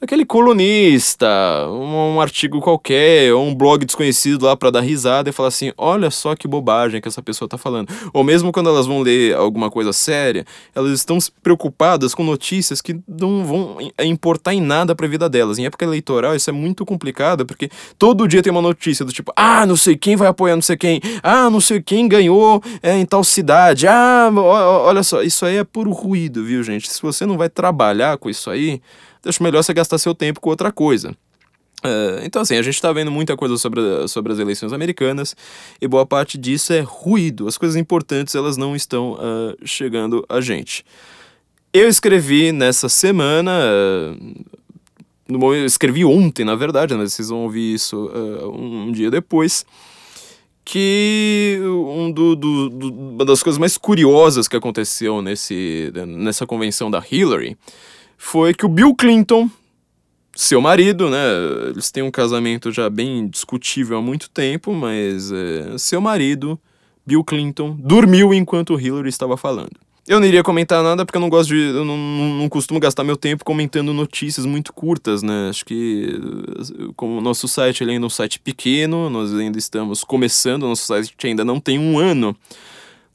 aquele 0.00 0.24
colunista, 0.24 1.26
um, 1.68 2.16
um, 2.16 2.20
artigo 2.20 2.60
qualquer, 2.60 3.32
ou 3.32 3.46
um 3.46 3.54
blog 3.54 3.84
desconhecido 3.84 4.44
lá 4.44 4.56
para 4.56 4.70
dar 4.70 4.80
risada 4.80 5.30
e 5.30 5.32
falar 5.32 5.48
assim: 5.48 5.72
olha 5.76 6.10
só 6.10 6.34
que 6.34 6.46
bobagem 6.46 7.00
que 7.00 7.08
essa 7.08 7.22
pessoa 7.22 7.48
tá 7.48 7.56
falando. 7.56 7.88
Ou 8.12 8.22
mesmo 8.22 8.52
quando 8.52 8.68
elas 8.68 8.86
vão 8.86 9.00
ler 9.00 9.34
alguma 9.34 9.70
coisa 9.70 9.92
séria, 9.92 10.44
elas 10.74 10.92
estão 10.92 11.18
preocupadas 11.42 12.14
com 12.14 12.22
notícias 12.22 12.80
que 12.80 12.98
não 13.06 13.44
vão 13.44 13.78
importar 14.02 14.54
em 14.54 14.60
nada 14.60 14.94
para 14.94 15.06
a 15.06 15.08
vida 15.08 15.28
delas. 15.28 15.58
Em 15.58 15.66
época 15.66 15.84
eleitoral, 15.84 16.34
isso 16.34 16.50
é 16.50 16.52
muito 16.52 16.84
complicado, 16.84 17.46
porque 17.46 17.70
todo 17.98 18.28
dia 18.28 18.42
tem 18.42 18.52
uma 18.52 18.62
notícia 18.62 19.04
do 19.04 19.12
tipo: 19.12 19.32
ah, 19.36 19.64
não 19.66 19.76
sei 19.76 19.96
quem 19.96 20.16
vai 20.16 20.28
apoiar 20.28 20.56
não 20.56 20.62
sei 20.62 20.76
quem, 20.76 21.00
ah, 21.22 21.50
não 21.50 21.60
sei 21.60 21.80
quem 21.80 22.08
ganhou 22.08 22.62
é, 22.82 22.96
em 22.98 23.04
tal 23.04 23.22
cidade, 23.22 23.86
ah, 23.86 24.30
olha 24.32 25.02
só, 25.02 25.22
isso 25.22 25.44
aí 25.44 25.56
é 25.56 25.64
puro 25.64 25.90
ruído, 25.92 26.44
viu, 26.44 26.62
gente? 26.62 26.90
Se 26.90 27.00
você 27.02 27.26
não 27.26 27.36
vai 27.36 27.48
trabalhar 27.48 28.16
com 28.18 28.30
isso 28.30 28.50
aí 28.50 28.80
acho 29.26 29.42
melhor 29.42 29.62
você 29.62 29.74
gastar 29.74 29.98
seu 29.98 30.14
tempo 30.14 30.40
com 30.40 30.50
outra 30.50 30.70
coisa. 30.72 31.16
Uh, 31.84 32.24
então, 32.24 32.42
assim, 32.42 32.56
a 32.56 32.62
gente 32.62 32.74
está 32.74 32.92
vendo 32.92 33.10
muita 33.10 33.36
coisa 33.36 33.56
sobre, 33.58 33.80
sobre 34.08 34.32
as 34.32 34.38
eleições 34.38 34.72
americanas 34.72 35.36
e 35.80 35.86
boa 35.86 36.06
parte 36.06 36.38
disso 36.38 36.72
é 36.72 36.80
ruído. 36.80 37.46
As 37.46 37.58
coisas 37.58 37.76
importantes 37.76 38.34
elas 38.34 38.56
não 38.56 38.74
estão 38.74 39.12
uh, 39.12 39.56
chegando 39.64 40.24
a 40.28 40.40
gente. 40.40 40.84
Eu 41.72 41.88
escrevi 41.88 42.50
nessa 42.50 42.88
semana, 42.88 43.52
uh, 43.52 44.44
no, 45.28 45.54
eu 45.54 45.66
escrevi 45.66 46.04
ontem, 46.04 46.44
na 46.44 46.54
verdade, 46.54 46.94
mas 46.94 47.12
vocês 47.12 47.28
vão 47.28 47.42
ouvir 47.42 47.74
isso 47.74 48.10
um, 48.42 48.84
um, 48.84 48.92
dia 48.92 49.10
depois, 49.10 49.66
que 50.64 51.60
um 51.62 52.10
do, 52.10 52.34
do, 52.34 52.68
do, 52.70 52.92
uma 52.92 53.24
das 53.24 53.42
coisas 53.42 53.58
mais 53.58 53.76
curiosas 53.76 54.48
que 54.48 54.56
aconteceu 54.56 55.20
nesse, 55.20 55.92
nessa 56.06 56.46
convenção 56.46 56.90
da 56.90 57.04
Hillary 57.08 57.56
foi 58.16 58.54
que 58.54 58.64
o 58.64 58.68
Bill 58.68 58.94
Clinton, 58.94 59.50
seu 60.34 60.60
marido, 60.60 61.08
né? 61.08 61.18
Eles 61.70 61.90
têm 61.90 62.02
um 62.02 62.10
casamento 62.10 62.70
já 62.70 62.90
bem 62.90 63.26
discutível 63.26 63.98
há 63.98 64.02
muito 64.02 64.28
tempo, 64.30 64.72
mas 64.74 65.32
é, 65.32 65.78
seu 65.78 66.00
marido, 66.00 66.58
Bill 67.06 67.24
Clinton, 67.24 67.76
dormiu 67.78 68.34
enquanto 68.34 68.78
Hillary 68.78 69.08
estava 69.08 69.36
falando. 69.36 69.72
Eu 70.06 70.20
não 70.20 70.26
iria 70.26 70.42
comentar 70.42 70.84
nada 70.84 71.04
porque 71.04 71.16
eu 71.16 71.20
não 71.20 71.28
gosto 71.28 71.48
de. 71.48 71.60
Eu 71.60 71.84
não, 71.84 71.96
não 71.96 72.48
costumo 72.48 72.78
gastar 72.78 73.02
meu 73.02 73.16
tempo 73.16 73.44
comentando 73.44 73.92
notícias 73.92 74.46
muito 74.46 74.72
curtas, 74.72 75.20
né? 75.20 75.48
Acho 75.50 75.64
que 75.64 76.20
como 76.94 77.18
o 77.18 77.20
nosso 77.20 77.48
site 77.48 77.82
ele 77.82 77.92
ainda 77.92 78.04
é 78.04 78.06
um 78.06 78.10
site 78.10 78.38
pequeno, 78.38 79.10
nós 79.10 79.34
ainda 79.34 79.58
estamos 79.58 80.04
começando, 80.04 80.68
nosso 80.68 80.86
site 80.86 81.12
ainda 81.26 81.44
não 81.44 81.58
tem 81.58 81.76
um 81.76 81.98
ano 81.98 82.36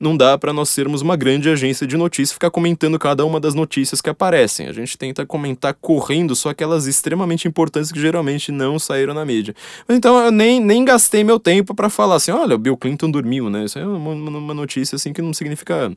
não 0.02 0.18
dá 0.18 0.38
para 0.38 0.52
nós 0.52 0.70
sermos 0.70 1.02
uma 1.02 1.16
grande 1.16 1.50
agência 1.50 1.86
de 1.86 1.96
notícias 1.96 2.32
e 2.32 2.34
ficar 2.34 2.50
comentando 2.50 2.98
cada 2.98 3.24
uma 3.26 3.40
das 3.40 3.54
notícias 3.54 4.02
que 4.02 4.10
aparecem. 4.10 4.68
A 4.68 4.74
gente 4.74 4.98
tenta 4.98 5.26
comentar 5.26 5.76
correndo 5.80 6.36
só 6.36 6.50
aquelas 6.50 6.88
extremamente 6.88 7.48
importantes 7.48 7.92
que 7.92 8.02
geralmente 8.02 8.52
não 8.52 8.80
saíram 8.80 9.14
na 9.14 9.24
mídia. 9.24 9.56
Então 9.88 10.18
eu 10.20 10.32
nem, 10.32 10.60
nem 10.60 10.84
gastei 10.84 11.24
meu 11.24 11.40
tempo 11.40 11.76
para 11.76 11.90
falar 11.90 12.16
assim, 12.16 12.32
olha, 12.32 12.56
o 12.56 12.60
Bill 12.60 12.76
Clinton 12.76 13.12
dormiu, 13.12 13.50
né? 13.50 13.66
Isso 13.66 13.78
é 13.78 13.86
uma, 13.86 14.12
uma 14.12 14.54
notícia 14.54 14.96
assim 14.96 15.14
que 15.14 15.22
não 15.22 15.34
significa 15.34 15.92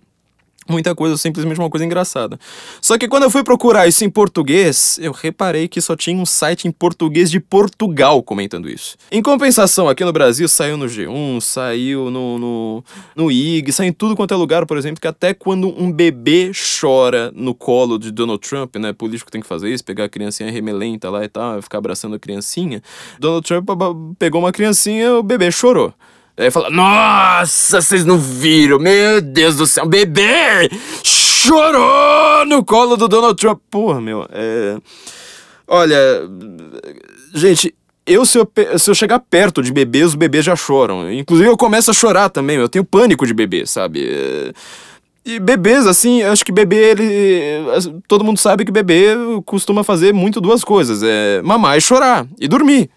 muita 0.69 0.95
coisa, 0.95 1.17
simplesmente 1.17 1.59
uma 1.59 1.71
coisa 1.71 1.85
engraçada. 1.85 2.39
Só 2.81 2.97
que 2.99 3.09
quando 3.09 3.25
eu 3.25 3.31
fui 3.31 3.43
procurar 3.45 3.87
isso 3.87 4.05
em 4.05 4.11
português, 4.11 4.99
eu 5.01 5.13
reparei 5.13 5.69
que 5.69 5.81
só 5.81 5.97
tinha 5.97 6.17
um 6.17 6.27
site 6.27 6.67
em 6.67 6.73
português 6.73 7.31
de 7.31 7.41
Portugal 7.41 8.23
comentando 8.23 8.69
isso. 8.69 8.97
Em 9.11 9.23
compensação, 9.23 9.89
aqui 9.89 10.05
no 10.05 10.13
Brasil 10.13 10.49
saiu 10.49 10.77
no 10.77 10.87
G1, 10.87 11.41
saiu 11.41 12.11
no, 12.11 12.39
no, 12.39 12.85
no 13.15 13.31
IG, 13.31 13.73
saiu 13.73 13.89
em 13.89 13.93
tudo 13.93 14.17
quanto 14.17 14.33
é 14.33 14.37
lugar, 14.37 14.67
por 14.67 14.77
exemplo, 14.77 15.01
que 15.01 15.09
até 15.09 15.35
quando 15.35 15.69
um 15.81 15.93
bebê 15.93 16.51
chora 16.81 17.33
no 17.35 17.55
colo 17.55 17.99
de 17.99 18.11
Donald 18.11 18.47
Trump, 18.47 18.77
né, 18.77 18.93
político 18.93 19.31
tem 19.31 19.41
que 19.41 19.47
fazer 19.47 19.73
isso, 19.73 19.85
pegar 19.85 20.05
a 20.05 20.09
criancinha 20.09 20.51
remelenta 20.51 21.11
lá 21.11 21.25
e 21.25 21.29
tal, 21.29 21.61
ficar 21.63 21.79
abraçando 21.79 22.17
a 22.17 22.19
criancinha, 22.19 22.83
Donald 23.19 23.47
Trump 23.47 23.69
pegou 24.19 24.41
uma 24.41 24.53
criancinha, 24.53 25.15
o 25.15 25.23
bebê 25.23 25.51
chorou. 25.51 25.93
Aí 26.37 26.51
fala, 26.51 26.69
nossa, 26.69 27.81
vocês 27.81 28.05
não 28.05 28.19
viram? 28.19 28.79
Meu 28.79 29.21
Deus 29.21 29.57
do 29.57 29.67
céu, 29.67 29.87
bebê 29.87 30.69
chorou 31.45 32.47
no 32.47 32.65
colo 32.65 32.97
do 32.97 33.07
Donald 33.07 33.37
Trump. 33.37 33.61
Porra, 33.71 34.01
meu, 34.01 34.27
é... 34.33 34.77
Olha, 35.67 36.29
gente, 37.35 37.75
eu 38.07 38.25
se, 38.25 38.39
eu 38.39 38.79
se 38.79 38.91
eu 38.91 38.95
chegar 38.95 39.19
perto 39.19 39.63
de 39.63 39.73
bebês, 39.73 40.07
os 40.07 40.15
bebês 40.15 40.45
já 40.45 40.57
choram. 40.57 41.11
Inclusive 41.13 41.49
eu 41.49 41.57
começo 41.57 41.91
a 41.91 41.95
chorar 41.95 42.29
também, 42.29 42.57
eu 42.57 42.69
tenho 42.69 42.85
pânico 42.85 43.27
de 43.27 43.33
bebê, 43.33 43.67
sabe? 43.67 44.55
E 45.25 45.41
bebês, 45.41 45.87
assim, 45.87 46.23
acho 46.23 46.45
que 46.45 46.53
bebê, 46.53 46.91
ele. 46.91 48.03
Todo 48.07 48.25
mundo 48.25 48.39
sabe 48.39 48.65
que 48.65 48.71
bebê 48.71 49.09
costuma 49.47 49.83
fazer 49.83 50.13
muito 50.13 50.39
duas 50.39 50.63
coisas: 50.63 51.03
é 51.03 51.41
mamar 51.43 51.79
e 51.79 51.81
chorar, 51.81 52.27
e 52.39 52.47
dormir. 52.47 52.91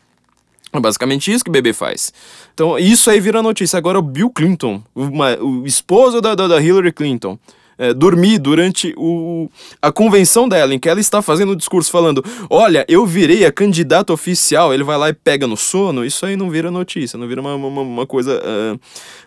É 0.74 0.80
basicamente 0.80 1.32
isso 1.32 1.44
que 1.44 1.50
o 1.50 1.54
bebê 1.54 1.74
faz. 1.74 2.14
Então, 2.54 2.78
isso 2.78 3.10
aí 3.10 3.20
vira 3.20 3.42
notícia. 3.42 3.78
Agora, 3.78 4.00
o 4.00 4.02
Bill 4.02 4.30
Clinton, 4.30 4.84
uma, 4.94 5.36
o 5.38 5.66
esposo 5.66 6.20
da, 6.20 6.36
da, 6.36 6.48
da 6.48 6.62
Hillary 6.62 6.92
Clinton, 6.92 7.40
é, 7.78 7.94
dormir 7.94 8.40
durante 8.40 8.94
o, 8.98 9.50
a 9.82 9.92
convenção 9.92 10.50
dela, 10.50 10.74
em 10.74 10.80
que 10.80 10.90
ela 10.90 11.00
está 11.00 11.22
fazendo 11.22 11.52
o 11.52 11.56
discurso 11.56 11.92
falando: 11.92 12.24
Olha, 12.50 12.84
eu 12.88 13.06
virei 13.06 13.46
a 13.46 13.52
candidata 13.52 14.12
oficial. 14.12 14.74
Ele 14.74 14.84
vai 14.84 14.98
lá 14.98 15.10
e 15.10 15.14
pega 15.14 15.46
no 15.46 15.56
sono. 15.56 16.04
Isso 16.04 16.26
aí 16.26 16.36
não 16.36 16.50
vira 16.50 16.72
notícia, 16.72 17.18
não 17.18 17.28
vira 17.28 17.40
uma, 17.40 17.56
uma, 17.56 17.82
uma 17.82 18.08
coisa 18.08 18.42
uh, 18.42 18.80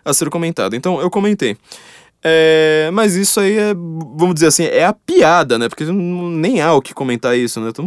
a 0.04 0.12
ser 0.12 0.28
comentada. 0.30 0.74
Então, 0.76 1.00
eu 1.00 1.10
comentei. 1.10 1.56
É, 2.22 2.90
mas 2.92 3.16
isso 3.16 3.40
aí 3.40 3.56
é, 3.56 3.72
vamos 3.74 4.34
dizer 4.34 4.48
assim, 4.48 4.64
é 4.64 4.84
a 4.84 4.92
piada, 4.92 5.58
né? 5.58 5.70
Porque 5.70 5.84
nem 5.84 6.60
há 6.60 6.74
o 6.74 6.82
que 6.82 6.92
comentar 6.92 7.36
isso, 7.36 7.58
né? 7.60 7.70
Então, 7.70 7.86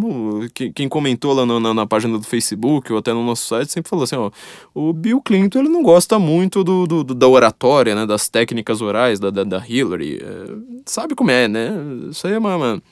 quem 0.74 0.90
comentou 0.90 1.34
lá 1.34 1.46
na, 1.46 1.74
na, 1.74 1.86
página 1.86 2.18
do 2.18 2.24
Facebook 2.24 2.92
ou 2.92 2.98
até 2.98 3.14
no 3.14 3.24
nosso 3.24 3.46
site 3.48 3.72
sempre 3.72 3.90
falou 3.90 4.04
assim: 4.04 4.16
ó, 4.16 4.32
o 4.74 4.92
Bill 4.92 5.22
Clinton 5.22 5.60
ele 5.60 5.70
não 5.70 5.84
gosta 5.84 6.18
muito 6.18 6.64
do, 6.64 6.88
do, 6.88 7.04
do 7.04 7.14
da 7.14 7.28
oratória, 7.28 7.94
né? 7.94 8.08
Das 8.08 8.28
técnicas 8.28 8.82
orais 8.82 9.20
da, 9.20 9.30
da, 9.30 9.44
da 9.44 9.64
Hillary. 9.68 10.20
É, 10.24 10.56
sabe 10.86 11.14
como 11.14 11.30
é, 11.30 11.48
né? 11.48 11.72
Isso 12.10 12.26
aí 12.26 12.34
é 12.34 12.40
uma, 12.40 12.56
uma 12.56 12.84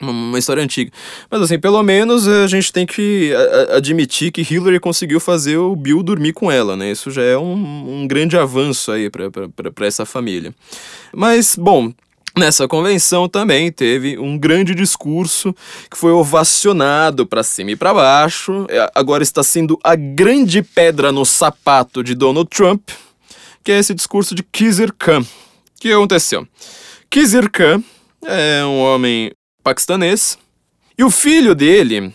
uma 0.00 0.38
história 0.38 0.62
antiga. 0.62 0.90
Mas 1.30 1.42
assim, 1.42 1.58
pelo 1.58 1.82
menos 1.82 2.26
a 2.26 2.46
gente 2.46 2.72
tem 2.72 2.86
que 2.86 3.32
admitir 3.74 4.32
que 4.32 4.42
Hillary 4.42 4.80
conseguiu 4.80 5.20
fazer 5.20 5.56
o 5.56 5.74
Bill 5.74 6.02
dormir 6.02 6.32
com 6.32 6.50
ela, 6.50 6.76
né? 6.76 6.90
Isso 6.90 7.10
já 7.10 7.22
é 7.22 7.36
um, 7.36 8.02
um 8.02 8.06
grande 8.06 8.36
avanço 8.36 8.92
aí 8.92 9.10
para 9.10 9.86
essa 9.86 10.04
família. 10.04 10.54
Mas, 11.12 11.56
bom, 11.56 11.92
Nessa 12.38 12.68
convenção 12.68 13.28
também 13.28 13.72
teve 13.72 14.16
um 14.16 14.38
grande 14.38 14.72
discurso 14.72 15.52
que 15.90 15.98
foi 15.98 16.12
ovacionado 16.12 17.26
para 17.26 17.42
cima 17.42 17.72
e 17.72 17.76
para 17.76 17.92
baixo. 17.92 18.64
É, 18.68 18.88
agora 18.94 19.24
está 19.24 19.42
sendo 19.42 19.76
a 19.82 19.96
grande 19.96 20.62
pedra 20.62 21.10
no 21.10 21.24
sapato 21.24 22.04
de 22.04 22.14
Donald 22.14 22.48
Trump, 22.48 22.90
que 23.64 23.72
é 23.72 23.78
esse 23.78 23.92
discurso 23.92 24.36
de 24.36 24.44
Kizir 24.44 24.92
Khan. 24.96 25.22
O 25.22 25.26
que 25.80 25.90
aconteceu? 25.90 26.46
Kizir 27.10 27.50
Khan 27.50 27.82
é 28.24 28.64
um 28.64 28.78
homem 28.82 29.32
paquistanês. 29.62 30.38
E 30.96 31.04
o 31.04 31.10
filho 31.10 31.54
dele, 31.54 32.12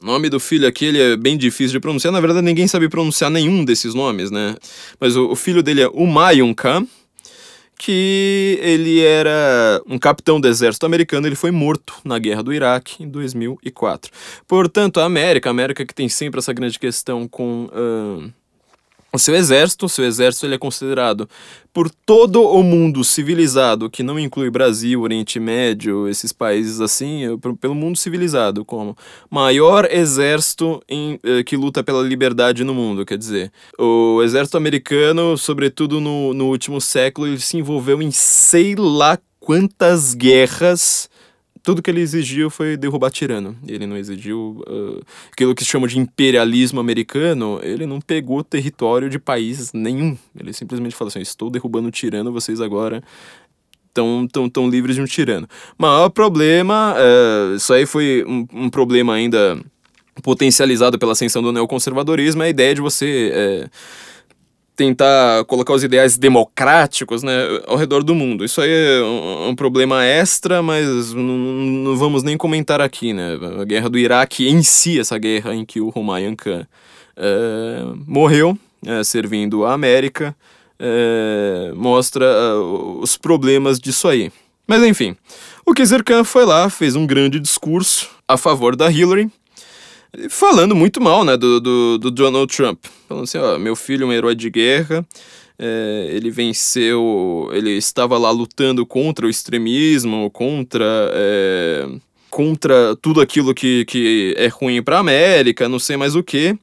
o 0.00 0.06
nome 0.06 0.28
do 0.28 0.38
filho 0.38 0.66
aqui 0.66 0.86
ele 0.86 1.00
é 1.00 1.16
bem 1.16 1.36
difícil 1.36 1.72
de 1.72 1.80
pronunciar, 1.80 2.12
na 2.12 2.20
verdade 2.20 2.44
ninguém 2.44 2.68
sabe 2.68 2.88
pronunciar 2.88 3.30
nenhum 3.30 3.64
desses 3.64 3.94
nomes, 3.94 4.30
né? 4.30 4.54
Mas 4.98 5.16
o, 5.16 5.30
o 5.30 5.36
filho 5.36 5.62
dele 5.62 5.82
é 5.82 5.88
Humayun 5.88 6.52
Khan, 6.54 6.86
que 7.78 8.58
ele 8.60 9.00
era 9.00 9.80
um 9.86 9.98
capitão 9.98 10.38
do 10.38 10.46
exército 10.46 10.84
americano, 10.84 11.26
ele 11.26 11.34
foi 11.34 11.50
morto 11.50 11.94
na 12.04 12.18
guerra 12.18 12.42
do 12.42 12.52
Iraque 12.52 13.02
em 13.02 13.08
2004. 13.08 14.12
Portanto, 14.46 15.00
a 15.00 15.04
América, 15.06 15.48
a 15.48 15.52
América 15.52 15.86
que 15.86 15.94
tem 15.94 16.06
sempre 16.06 16.40
essa 16.40 16.52
grande 16.52 16.78
questão 16.78 17.26
com 17.26 17.70
uh, 17.72 18.30
o 19.12 19.18
seu 19.18 19.34
exército, 19.34 19.86
o 19.86 19.88
seu 19.88 20.04
exército 20.04 20.46
ele 20.46 20.54
é 20.54 20.58
considerado 20.58 21.28
por 21.72 21.90
todo 21.90 22.42
o 22.42 22.62
mundo 22.62 23.04
civilizado, 23.04 23.88
que 23.88 24.02
não 24.02 24.18
inclui 24.18 24.50
Brasil, 24.50 25.00
Oriente 25.02 25.38
Médio, 25.38 26.08
esses 26.08 26.32
países 26.32 26.80
assim, 26.80 27.38
pelo 27.60 27.74
mundo 27.74 27.96
civilizado, 27.96 28.64
como 28.64 28.96
maior 29.30 29.88
exército 29.90 30.82
em, 30.88 31.18
eh, 31.22 31.44
que 31.44 31.56
luta 31.56 31.82
pela 31.82 32.02
liberdade 32.02 32.64
no 32.64 32.74
mundo. 32.74 33.06
Quer 33.06 33.18
dizer, 33.18 33.52
o 33.78 34.20
exército 34.22 34.56
americano, 34.56 35.36
sobretudo 35.36 36.00
no, 36.00 36.34
no 36.34 36.48
último 36.48 36.80
século, 36.80 37.26
ele 37.28 37.40
se 37.40 37.56
envolveu 37.56 38.02
em 38.02 38.10
sei 38.10 38.74
lá 38.76 39.18
quantas 39.38 40.14
guerras 40.14 41.08
tudo 41.62 41.82
que 41.82 41.90
ele 41.90 42.00
exigiu 42.00 42.50
foi 42.50 42.76
derrubar 42.76 43.10
tirano. 43.10 43.56
Ele 43.66 43.86
não 43.86 43.96
exigiu 43.96 44.62
uh, 44.66 45.02
aquilo 45.32 45.54
que 45.54 45.64
se 45.64 45.70
chama 45.70 45.86
de 45.86 45.98
imperialismo 45.98 46.80
americano. 46.80 47.60
Ele 47.62 47.86
não 47.86 48.00
pegou 48.00 48.42
território 48.42 49.10
de 49.10 49.18
país 49.18 49.72
nenhum. 49.72 50.16
Ele 50.38 50.52
simplesmente 50.52 50.96
falou 50.96 51.08
assim: 51.08 51.20
estou 51.20 51.50
derrubando 51.50 51.90
tirano, 51.90 52.32
vocês 52.32 52.60
agora 52.60 53.02
estão 53.88 54.26
tão, 54.30 54.48
tão 54.48 54.68
livres 54.68 54.96
de 54.96 55.02
um 55.02 55.04
tirano. 55.04 55.48
Maior 55.76 56.08
problema, 56.08 56.94
uh, 56.94 57.56
isso 57.56 57.72
aí 57.72 57.84
foi 57.86 58.24
um, 58.26 58.46
um, 58.52 58.70
problema 58.70 59.14
ainda 59.14 59.60
potencializado 60.22 60.98
pela 60.98 61.12
ascensão 61.12 61.42
do 61.42 61.52
neoconservadorismo, 61.52 62.42
é 62.42 62.46
a 62.46 62.50
ideia 62.50 62.74
de 62.74 62.80
você. 62.80 63.32
Uh, 63.66 63.70
tentar 64.76 65.44
colocar 65.44 65.74
os 65.74 65.84
ideais 65.84 66.16
democráticos 66.16 67.22
né, 67.22 67.32
ao 67.66 67.76
redor 67.76 68.02
do 68.02 68.14
mundo. 68.14 68.44
Isso 68.44 68.60
aí 68.60 68.70
é 68.70 69.02
um, 69.02 69.48
um 69.48 69.54
problema 69.54 70.04
extra, 70.04 70.62
mas 70.62 71.12
não, 71.12 71.96
vamos 71.96 72.22
nem 72.22 72.36
comentar 72.36 72.80
aqui. 72.80 73.12
Né? 73.12 73.38
A 73.60 73.64
guerra 73.64 73.88
do 73.90 73.98
Iraque 73.98 74.48
em 74.48 74.62
si, 74.62 74.98
essa 74.98 75.18
guerra 75.18 75.54
em 75.54 75.64
que 75.64 75.80
o 75.80 75.92
Humayun 75.94 76.34
Khan 76.34 76.66
é, 77.16 77.82
morreu 78.06 78.56
é, 78.86 79.04
servindo 79.04 79.64
a 79.64 79.74
América, 79.74 80.34
é, 80.78 81.72
mostra 81.74 82.26
os 83.00 83.16
problemas 83.16 83.78
disso 83.78 84.08
aí. 84.08 84.32
Mas 84.66 84.82
enfim, 84.82 85.16
o 85.66 85.74
Kizer 85.74 86.02
Khan 86.02 86.24
foi 86.24 86.44
lá, 86.44 86.70
fez 86.70 86.96
um 86.96 87.06
grande 87.06 87.38
discurso 87.38 88.08
a 88.26 88.36
favor 88.36 88.74
da 88.74 88.90
Hillary, 88.90 89.30
falando 90.28 90.74
muito 90.74 91.00
mal, 91.00 91.24
né, 91.24 91.36
do, 91.36 91.60
do, 91.60 91.98
do 91.98 92.10
Donald 92.10 92.54
Trump. 92.54 92.84
Falando 93.08 93.24
assim, 93.24 93.38
ó, 93.38 93.58
meu 93.58 93.76
filho 93.76 94.04
é 94.04 94.06
um 94.06 94.12
herói 94.12 94.34
de 94.34 94.50
guerra, 94.50 95.06
é, 95.58 96.08
ele 96.10 96.30
venceu, 96.30 97.50
ele 97.52 97.70
estava 97.72 98.16
lá 98.18 98.30
lutando 98.30 98.84
contra 98.86 99.26
o 99.26 99.30
extremismo, 99.30 100.30
contra... 100.30 101.10
É, 101.12 101.88
contra 102.30 102.94
tudo 103.02 103.20
aquilo 103.20 103.52
que, 103.52 103.84
que 103.86 104.34
é 104.38 104.46
ruim 104.46 104.80
para 104.80 104.98
a 104.98 105.00
América, 105.00 105.68
não 105.68 105.80
sei 105.80 105.96
mais 105.96 106.14
o 106.14 106.22
que. 106.22 106.56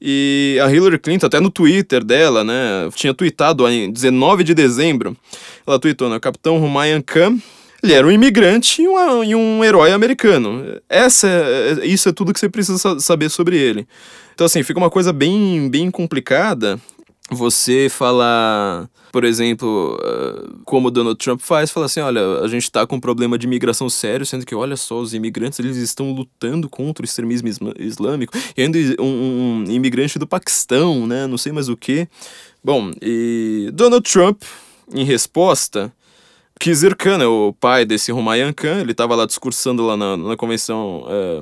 E 0.00 0.58
a 0.62 0.70
Hillary 0.70 0.98
Clinton, 0.98 1.26
até 1.26 1.40
no 1.40 1.48
Twitter 1.48 2.04
dela, 2.04 2.44
né, 2.44 2.90
tinha 2.94 3.14
tweetado 3.14 3.66
em 3.68 3.90
19 3.90 4.44
de 4.44 4.52
dezembro, 4.52 5.16
ela 5.66 5.78
tweetou, 5.78 6.10
né, 6.10 6.18
capitão 6.20 6.62
Humayun 6.62 7.00
Khan 7.00 7.38
ele 7.86 7.94
era 7.94 8.06
um 8.06 8.10
imigrante 8.10 8.82
e, 8.82 8.88
uma, 8.88 9.24
e 9.24 9.34
um 9.34 9.64
herói 9.64 9.92
americano. 9.92 10.80
Essa, 10.88 11.28
é, 11.28 11.86
isso 11.86 12.08
é 12.08 12.12
tudo 12.12 12.32
que 12.32 12.40
você 12.40 12.48
precisa 12.48 12.98
saber 12.98 13.30
sobre 13.30 13.56
ele. 13.56 13.86
Então, 14.34 14.44
assim, 14.44 14.62
fica 14.62 14.78
uma 14.78 14.90
coisa 14.90 15.12
bem, 15.12 15.70
bem 15.70 15.90
complicada 15.90 16.78
você 17.30 17.88
falar, 17.90 18.88
por 19.10 19.24
exemplo, 19.24 19.98
ah, 20.02 20.48
como 20.64 20.90
Donald 20.90 21.18
Trump 21.18 21.40
faz, 21.40 21.70
falar 21.70 21.86
assim, 21.86 22.00
olha, 22.00 22.40
a 22.40 22.48
gente 22.48 22.64
está 22.64 22.86
com 22.86 22.96
um 22.96 23.00
problema 23.00 23.38
de 23.38 23.46
imigração 23.46 23.88
sério, 23.88 24.26
sendo 24.26 24.44
que, 24.44 24.54
olha 24.54 24.76
só, 24.76 25.00
os 25.00 25.14
imigrantes, 25.14 25.58
eles 25.58 25.76
estão 25.76 26.12
lutando 26.12 26.68
contra 26.68 27.02
o 27.02 27.04
extremismo 27.04 27.48
islâmico, 27.78 28.32
e 28.56 28.62
ainda 28.62 28.78
um, 29.00 29.64
um 29.66 29.70
imigrante 29.70 30.18
do 30.18 30.26
Paquistão, 30.26 31.06
né, 31.06 31.26
não 31.26 31.38
sei 31.38 31.50
mais 31.50 31.68
o 31.68 31.76
que. 31.76 32.06
Bom, 32.62 32.92
e 33.02 33.70
Donald 33.72 34.08
Trump, 34.08 34.42
em 34.94 35.04
resposta, 35.04 35.92
Kizir 36.58 36.96
Khan, 36.96 37.22
é 37.22 37.26
o 37.26 37.54
pai 37.58 37.84
desse 37.84 38.10
Humayun 38.12 38.52
Khan, 38.52 38.80
ele 38.80 38.92
estava 38.92 39.14
lá 39.14 39.26
discursando 39.26 39.84
lá 39.84 39.96
na, 39.96 40.16
na 40.16 40.36
convenção 40.36 41.04
é, 41.08 41.40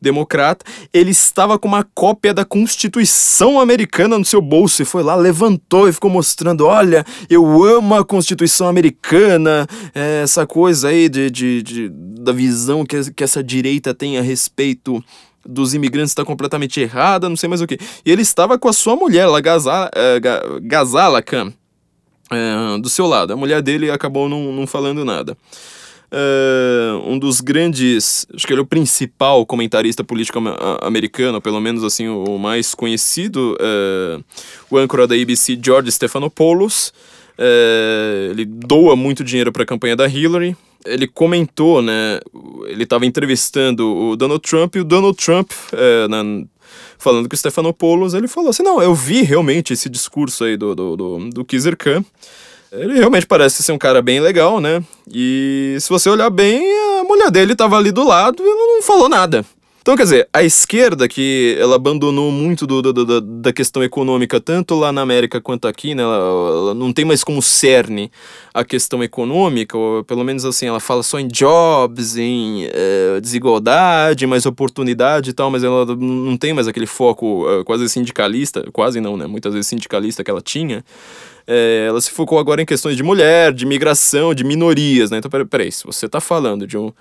democrata, 0.00 0.64
ele 0.92 1.10
estava 1.10 1.58
com 1.58 1.68
uma 1.68 1.84
cópia 1.94 2.34
da 2.34 2.44
Constituição 2.44 3.60
americana 3.60 4.18
no 4.18 4.24
seu 4.24 4.40
bolso 4.40 4.82
e 4.82 4.84
foi 4.84 5.02
lá, 5.02 5.14
levantou 5.14 5.88
e 5.88 5.92
ficou 5.92 6.10
mostrando, 6.10 6.66
olha, 6.66 7.04
eu 7.28 7.62
amo 7.64 7.94
a 7.94 8.04
Constituição 8.04 8.66
americana, 8.66 9.66
é, 9.94 10.22
essa 10.22 10.46
coisa 10.46 10.88
aí 10.88 11.08
de, 11.08 11.30
de, 11.30 11.62
de, 11.62 11.88
da 11.88 12.32
visão 12.32 12.84
que, 12.84 13.12
que 13.12 13.22
essa 13.22 13.42
direita 13.44 13.94
tem 13.94 14.18
a 14.18 14.22
respeito 14.22 15.02
dos 15.46 15.74
imigrantes 15.74 16.10
está 16.10 16.24
completamente 16.24 16.80
errada, 16.80 17.28
não 17.28 17.36
sei 17.36 17.48
mais 17.48 17.60
o 17.62 17.66
que. 17.66 17.78
E 18.04 18.10
ele 18.10 18.22
estava 18.22 18.58
com 18.58 18.68
a 18.68 18.72
sua 18.72 18.94
mulher, 18.94 19.26
lá, 19.26 19.40
Gazala, 19.40 19.88
uh, 19.88 20.60
Gazala 20.60 21.22
Khan, 21.22 21.52
é, 22.32 22.78
do 22.78 22.88
seu 22.88 23.06
lado. 23.06 23.32
A 23.32 23.36
mulher 23.36 23.60
dele 23.62 23.90
acabou 23.90 24.28
não, 24.28 24.52
não 24.52 24.66
falando 24.66 25.04
nada. 25.04 25.36
Uh, 26.12 27.08
um 27.08 27.16
dos 27.16 27.40
grandes, 27.40 28.26
acho 28.34 28.44
que 28.44 28.52
ele 28.52 28.60
é 28.60 28.62
o 28.64 28.66
principal 28.66 29.46
comentarista 29.46 30.02
político 30.02 30.40
americano, 30.82 31.40
pelo 31.40 31.60
menos 31.60 31.84
assim 31.84 32.08
o, 32.08 32.36
mais 32.36 32.74
conhecido, 32.74 33.56
uh, 33.60 34.24
o 34.68 34.76
âncora 34.76 35.06
da 35.06 35.14
ABC, 35.14 35.58
George 35.62 35.92
Stephanopoulos. 35.92 36.92
Uh, 37.38 38.32
ele 38.32 38.44
doa 38.44 38.96
muito 38.96 39.22
dinheiro 39.22 39.52
para 39.52 39.62
a 39.62 39.66
campanha 39.66 39.94
da 39.94 40.08
Hillary. 40.08 40.56
Ele 40.84 41.06
comentou, 41.06 41.80
né? 41.80 42.18
Ele 42.66 42.82
estava 42.82 43.06
entrevistando 43.06 43.86
o 43.86 44.16
Donald 44.16 44.42
Trump 44.42 44.74
e 44.76 44.80
o 44.80 44.84
Donald 44.84 45.16
Trump, 45.16 45.50
na, 46.08 46.24
falando 47.00 47.28
com 47.28 47.34
o 47.34 47.36
Stephanopoulos, 47.38 48.14
ele 48.14 48.28
falou 48.28 48.50
assim: 48.50 48.62
não, 48.62 48.80
eu 48.80 48.94
vi 48.94 49.22
realmente 49.22 49.72
esse 49.72 49.88
discurso 49.88 50.44
aí 50.44 50.56
do, 50.56 50.74
do, 50.74 50.96
do, 50.96 51.30
do 51.30 51.44
Kizer 51.44 51.76
Khan. 51.76 52.04
Ele 52.70 52.94
realmente 52.94 53.26
parece 53.26 53.64
ser 53.64 53.72
um 53.72 53.78
cara 53.78 54.00
bem 54.00 54.20
legal, 54.20 54.60
né? 54.60 54.80
E 55.12 55.76
se 55.80 55.88
você 55.88 56.08
olhar 56.08 56.30
bem, 56.30 56.62
a 57.00 57.04
mulher 57.04 57.28
dele 57.28 57.56
tava 57.56 57.76
ali 57.76 57.90
do 57.90 58.04
lado 58.04 58.40
e 58.40 58.46
ela 58.46 58.74
não 58.74 58.82
falou 58.82 59.08
nada. 59.08 59.44
Então, 59.80 59.96
quer 59.96 60.02
dizer, 60.02 60.28
a 60.30 60.42
esquerda, 60.42 61.08
que 61.08 61.56
ela 61.58 61.76
abandonou 61.76 62.30
muito 62.30 62.66
do, 62.66 62.82
do, 62.82 62.92
do, 62.92 63.20
da 63.20 63.50
questão 63.50 63.82
econômica, 63.82 64.38
tanto 64.38 64.74
lá 64.74 64.92
na 64.92 65.00
América 65.00 65.40
quanto 65.40 65.66
aqui, 65.66 65.94
né? 65.94 66.02
Ela, 66.02 66.16
ela, 66.16 66.74
não 66.74 66.92
tem 66.92 67.02
mais 67.02 67.24
como 67.24 67.40
cerne 67.40 68.12
a 68.52 68.62
questão 68.62 69.02
econômica, 69.02 69.78
ou 69.78 70.04
pelo 70.04 70.22
menos 70.22 70.44
assim, 70.44 70.66
ela 70.66 70.80
fala 70.80 71.02
só 71.02 71.18
em 71.18 71.26
jobs, 71.26 72.18
em 72.18 72.66
é, 72.70 73.20
desigualdade, 73.22 74.26
mais 74.26 74.44
oportunidade 74.44 75.30
e 75.30 75.32
tal, 75.32 75.50
mas 75.50 75.64
ela 75.64 75.86
não 75.96 76.36
tem 76.36 76.52
mais 76.52 76.68
aquele 76.68 76.86
foco 76.86 77.46
é, 77.48 77.64
quase 77.64 77.88
sindicalista, 77.88 78.68
quase 78.72 79.00
não, 79.00 79.16
né? 79.16 79.26
Muitas 79.26 79.54
vezes 79.54 79.66
sindicalista 79.66 80.22
que 80.22 80.30
ela 80.30 80.42
tinha. 80.42 80.84
É, 81.46 81.86
ela 81.88 82.02
se 82.02 82.10
focou 82.10 82.38
agora 82.38 82.60
em 82.60 82.66
questões 82.66 82.98
de 82.98 83.02
mulher, 83.02 83.50
de 83.54 83.64
migração, 83.64 84.34
de 84.34 84.44
minorias, 84.44 85.10
né? 85.10 85.16
Então, 85.16 85.30
peraí, 85.30 85.46
peraí 85.46 85.72
se 85.72 85.84
você 85.84 86.04
está 86.04 86.20
falando 86.20 86.66
de 86.66 86.76
um 86.76 86.92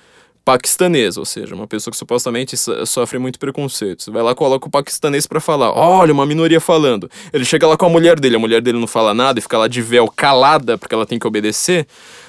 paquistanês, 0.44 1.18
ou 1.18 1.26
seja, 1.26 1.54
uma 1.54 1.68
pessoa 1.68 1.92
que 1.92 1.98
supostamente 1.98 2.56
sofre 2.86 3.20
muito 3.20 3.38
preconceito. 3.38 4.04
Você 4.04 4.12
vai 4.12 4.24
lá 4.24 4.34
coloca 4.34 4.68
o 4.68 4.72
paquistanês 4.72 5.28
para 5.28 5.40
falar, 5.40 5.72
olha, 5.72 6.14
uma 6.14 6.26
minoria 6.26 6.60
falando. 6.60 7.10
Ele 7.32 7.46
chega 7.46 7.68
lá 7.68 7.78
com 7.78 7.86
a 7.86 7.90
mulher 7.90 8.20
dele, 8.20 8.36
a 8.36 8.40
mulher 8.40 8.62
dele 8.62 8.80
não 8.80 8.88
fala 8.88 9.14
nada 9.14 9.40
e 9.40 9.42
fica 9.42 9.58
lá 9.58 9.68
de 9.68 9.82
véu 9.82 10.08
calada 10.08 10.78
porque 10.78 10.96
ela 10.96 11.06
tem 11.06 11.20
que 11.20 11.28
obedecer. 11.28 11.88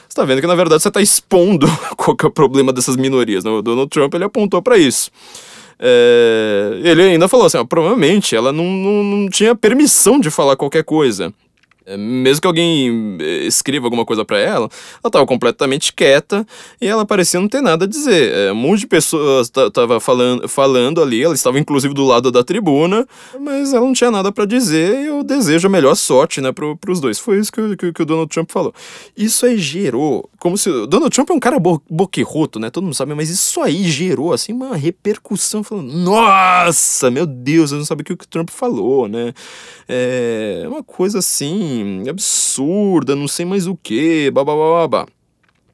Você 0.08 0.16
tá 0.16 0.24
vendo 0.24 0.40
que 0.40 0.46
na 0.46 0.54
verdade 0.54 0.82
você 0.82 0.90
tá 0.90 1.00
expondo 1.00 1.66
qual 1.96 2.16
é 2.22 2.26
o 2.26 2.30
problema 2.30 2.72
dessas 2.72 2.96
minorias. 2.96 3.44
Né? 3.44 3.50
O 3.50 3.62
Donald 3.62 3.88
Trump 3.88 4.12
ele 4.14 4.24
apontou 4.24 4.60
para 4.60 4.76
isso. 4.76 5.10
É... 5.78 6.78
ele 6.84 7.02
ainda 7.02 7.26
falou 7.26 7.46
assim, 7.46 7.56
ó, 7.56 7.64
provavelmente 7.64 8.36
ela 8.36 8.52
não, 8.52 8.64
não, 8.64 9.02
não 9.02 9.28
tinha 9.30 9.54
permissão 9.54 10.20
de 10.20 10.30
falar 10.30 10.56
qualquer 10.56 10.84
coisa. 10.84 11.32
É, 11.90 11.96
mesmo 11.96 12.40
que 12.40 12.46
alguém 12.46 13.18
eh, 13.20 13.46
escreva 13.46 13.86
alguma 13.86 14.04
coisa 14.04 14.24
para 14.24 14.38
ela, 14.38 14.66
ela 14.66 14.70
estava 15.06 15.26
completamente 15.26 15.92
quieta 15.92 16.46
e 16.80 16.86
ela 16.86 17.04
parecia 17.04 17.40
não 17.40 17.48
ter 17.48 17.60
nada 17.60 17.84
a 17.84 17.88
dizer. 17.88 18.32
É, 18.32 18.52
um 18.52 18.56
monte 18.56 18.80
de 18.80 18.86
pessoas 18.86 19.50
tava 19.72 19.98
falando, 19.98 20.48
falando 20.48 21.02
ali, 21.02 21.20
ela 21.22 21.34
estava 21.34 21.58
inclusive 21.58 21.92
do 21.92 22.04
lado 22.04 22.30
da 22.30 22.44
tribuna, 22.44 23.06
mas 23.40 23.72
ela 23.72 23.84
não 23.84 23.92
tinha 23.92 24.10
nada 24.10 24.30
para 24.30 24.44
dizer 24.44 25.02
e 25.02 25.06
eu 25.06 25.24
desejo 25.24 25.66
a 25.66 25.70
melhor 25.70 25.96
sorte, 25.96 26.40
né, 26.40 26.52
pro, 26.52 26.76
pros 26.76 27.00
dois. 27.00 27.18
Foi 27.18 27.38
isso 27.38 27.52
que, 27.52 27.76
que, 27.76 27.92
que, 27.92 28.02
o 28.02 28.06
Donald 28.06 28.30
Trump 28.30 28.50
falou. 28.52 28.72
Isso 29.16 29.44
aí 29.44 29.58
gerou, 29.58 30.30
como 30.40 30.58
se... 30.58 30.68
Donald 30.86 31.14
Trump 31.14 31.30
é 31.30 31.32
um 31.34 31.38
cara 31.38 31.60
bo, 31.60 31.80
boquirroto, 31.88 32.58
né, 32.58 32.70
todo 32.70 32.84
mundo 32.84 32.94
sabe, 32.94 33.14
mas 33.14 33.30
isso 33.30 33.60
aí 33.60 33.84
gerou, 33.84 34.32
assim, 34.32 34.52
uma 34.52 34.74
repercussão, 34.74 35.62
falando, 35.62 35.92
nossa, 35.92 37.10
meu 37.10 37.26
Deus, 37.26 37.70
eu 37.70 37.78
não 37.78 37.84
sabia 37.84 38.02
o 38.02 38.04
que 38.04 38.12
o 38.12 38.28
Trump 38.28 38.50
falou, 38.50 39.06
né. 39.06 39.32
É 39.86 40.64
uma 40.66 40.82
coisa 40.82 41.18
assim 41.18 42.08
absurda, 42.08 43.14
não 43.14 43.28
sei 43.28 43.44
mais 43.44 43.66
o 43.66 43.76
que, 43.76 44.30
babá. 44.30 45.06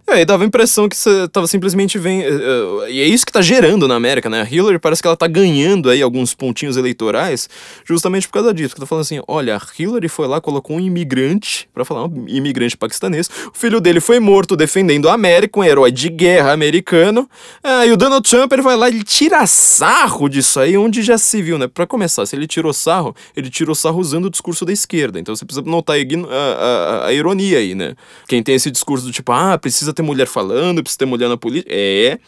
E 0.09 0.13
aí 0.13 0.25
dava 0.25 0.45
a 0.45 0.47
impressão 0.47 0.89
que 0.89 0.97
você 0.97 1.27
tava 1.27 1.49
simplesmente 1.49 1.99
vendo. 1.99 2.23
Eh, 2.23 2.29
eh, 2.29 2.93
e 2.93 3.01
é 3.01 3.05
isso 3.07 3.27
que 3.27 3.33
tá 3.33 3.43
gerando 3.43 3.89
na 3.89 3.97
América, 3.97 4.31
né? 4.31 4.43
A 4.43 4.45
Hillary 4.49 4.79
parece 4.79 5.03
que 5.03 5.09
ela 5.09 5.17
tá 5.17 5.27
ganhando 5.27 5.91
aí 5.91 6.01
alguns 6.01 6.33
pontinhos 6.33 6.77
eleitorais 6.77 7.49
justamente 7.85 8.29
por 8.29 8.35
causa 8.35 8.55
disso. 8.55 8.73
Que 8.73 8.81
tá 8.81 8.87
falando 8.87 9.03
assim: 9.03 9.21
olha, 9.27 9.57
a 9.57 9.61
Hillary 9.77 10.09
foi 10.09 10.29
lá, 10.29 10.41
colocou 10.41 10.77
um 10.77 10.81
imigrante, 10.81 11.69
para 11.75 11.85
falar, 11.85 12.07
um 12.07 12.25
imigrante 12.29 12.77
paquistanês. 12.77 13.29
O 13.53 13.59
filho 13.59 13.81
dele 13.81 13.99
foi 13.99 14.21
morto 14.21 14.55
defendendo 14.55 15.09
a 15.09 15.15
América, 15.15 15.59
um 15.59 15.65
herói 15.65 15.91
de 15.91 16.09
guerra 16.09 16.53
americano. 16.53 17.29
Ah, 17.61 17.85
e 17.85 17.91
o 17.91 17.97
Donald 17.97 18.29
Trump 18.31 18.53
ele 18.53 18.63
vai 18.63 18.77
lá 18.77 18.89
e 18.89 19.03
tira 19.03 19.45
sarro 19.45 20.29
disso 20.29 20.61
aí, 20.61 20.79
onde 20.79 21.03
já 21.03 21.19
se 21.19 21.43
viu, 21.43 21.59
né? 21.59 21.67
Pra 21.67 21.85
começar, 21.85 22.25
se 22.27 22.37
ele 22.37 22.47
tirou 22.47 22.73
sarro, 22.73 23.13
ele 23.37 23.51
tirou 23.51 23.75
sarro 23.75 23.99
usando 23.99 24.27
o 24.27 24.31
discurso 24.31 24.65
da 24.65 24.73
esquerda. 24.73 25.19
Então 25.19 25.35
você 25.35 25.45
precisa 25.45 25.69
notar 25.69 25.97
a, 25.97 25.99
a, 25.99 27.03
a, 27.03 27.07
a 27.09 27.13
ironia 27.13 27.59
aí, 27.59 27.75
né? 27.75 27.97
Quem 28.29 28.41
tem 28.41 28.55
esse 28.55 28.71
discurso 28.71 29.05
do 29.05 29.11
tipo, 29.11 29.33
ah, 29.33 29.59
precisa 29.59 29.96
ter 29.97 30.03
mulher 30.03 30.27
falando, 30.27 30.83
precisa 30.83 30.99
ter 30.99 31.07
mulher 31.07 31.29
na 31.29 31.37
política. 31.37 31.75
É 31.75 32.19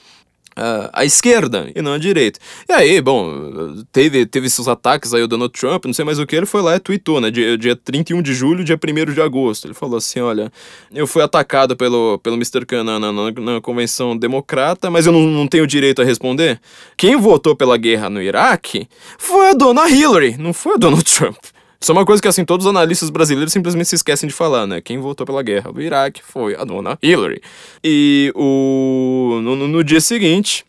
a 0.93 1.05
esquerda 1.05 1.71
e 1.75 1.81
não 1.81 1.93
a 1.93 1.99
direita. 1.99 2.41
E 2.69 2.73
aí, 2.73 3.01
bom, 3.01 3.83
teve, 3.93 4.27
teve 4.27 4.47
esses 4.47 4.67
ataques 4.67 5.15
aí 5.15 5.23
o 5.23 5.29
Donald 5.29 5.53
Trump, 5.53 5.85
não 5.85 5.93
sei 5.93 6.05
mais 6.05 6.19
o 6.19 6.27
que, 6.27 6.35
ele 6.35 6.47
foi 6.47 6.63
lá 6.63 6.77
e 6.77 6.81
tweetou, 6.81 7.21
né? 7.21 7.31
Dia, 7.31 7.57
dia 7.57 7.77
31 7.77 8.21
de 8.23 8.35
julho, 8.35 8.65
dia 8.65 8.77
1 8.77 9.13
de 9.13 9.21
agosto. 9.21 9.67
Ele 9.67 9.75
falou 9.75 9.97
assim: 9.97 10.21
olha, 10.21 10.51
eu 10.93 11.07
fui 11.07 11.23
atacado 11.23 11.77
pelo, 11.77 12.19
pelo 12.19 12.37
Mr. 12.37 12.67
Khan 12.67 12.85
na, 12.85 12.99
na, 12.99 13.13
na, 13.13 13.61
convenção 13.61 14.17
democrata, 14.17 14.91
mas 14.91 15.07
eu 15.07 15.13
não, 15.13 15.23
não 15.23 15.47
tenho 15.47 15.67
direito 15.67 16.03
a 16.03 16.05
responder. 16.05 16.61
Quem 16.97 17.17
votou 17.17 17.55
pela 17.55 17.77
guerra 17.77 18.11
no 18.11 18.21
Iraque 18.21 18.89
foi 19.17 19.51
a 19.51 19.55
dona 19.55 19.89
Hillary, 19.89 20.37
não 20.39 20.53
foi 20.53 20.75
o 20.75 20.79
Donald 20.79 21.05
Trump. 21.05 21.39
Isso 21.81 21.93
é 21.93 21.95
uma 21.95 22.05
coisa 22.05 22.21
que, 22.21 22.27
assim, 22.27 22.45
todos 22.45 22.67
os 22.67 22.71
analistas 22.71 23.09
brasileiros 23.09 23.53
simplesmente 23.53 23.89
se 23.89 23.95
esquecem 23.95 24.29
de 24.29 24.35
falar, 24.35 24.67
né? 24.67 24.81
Quem 24.81 24.99
votou 24.99 25.25
pela 25.25 25.43
guerra 25.43 25.73
do 25.73 25.81
Iraque 25.81 26.23
foi 26.25 26.57
a 26.57 26.65
dona 26.65 26.99
Hillary. 27.01 27.41
E 27.85 28.33
o... 28.35 29.39
no, 29.43 29.55
no 29.57 29.85
dia 29.85 30.01
seguinte, 30.01 30.65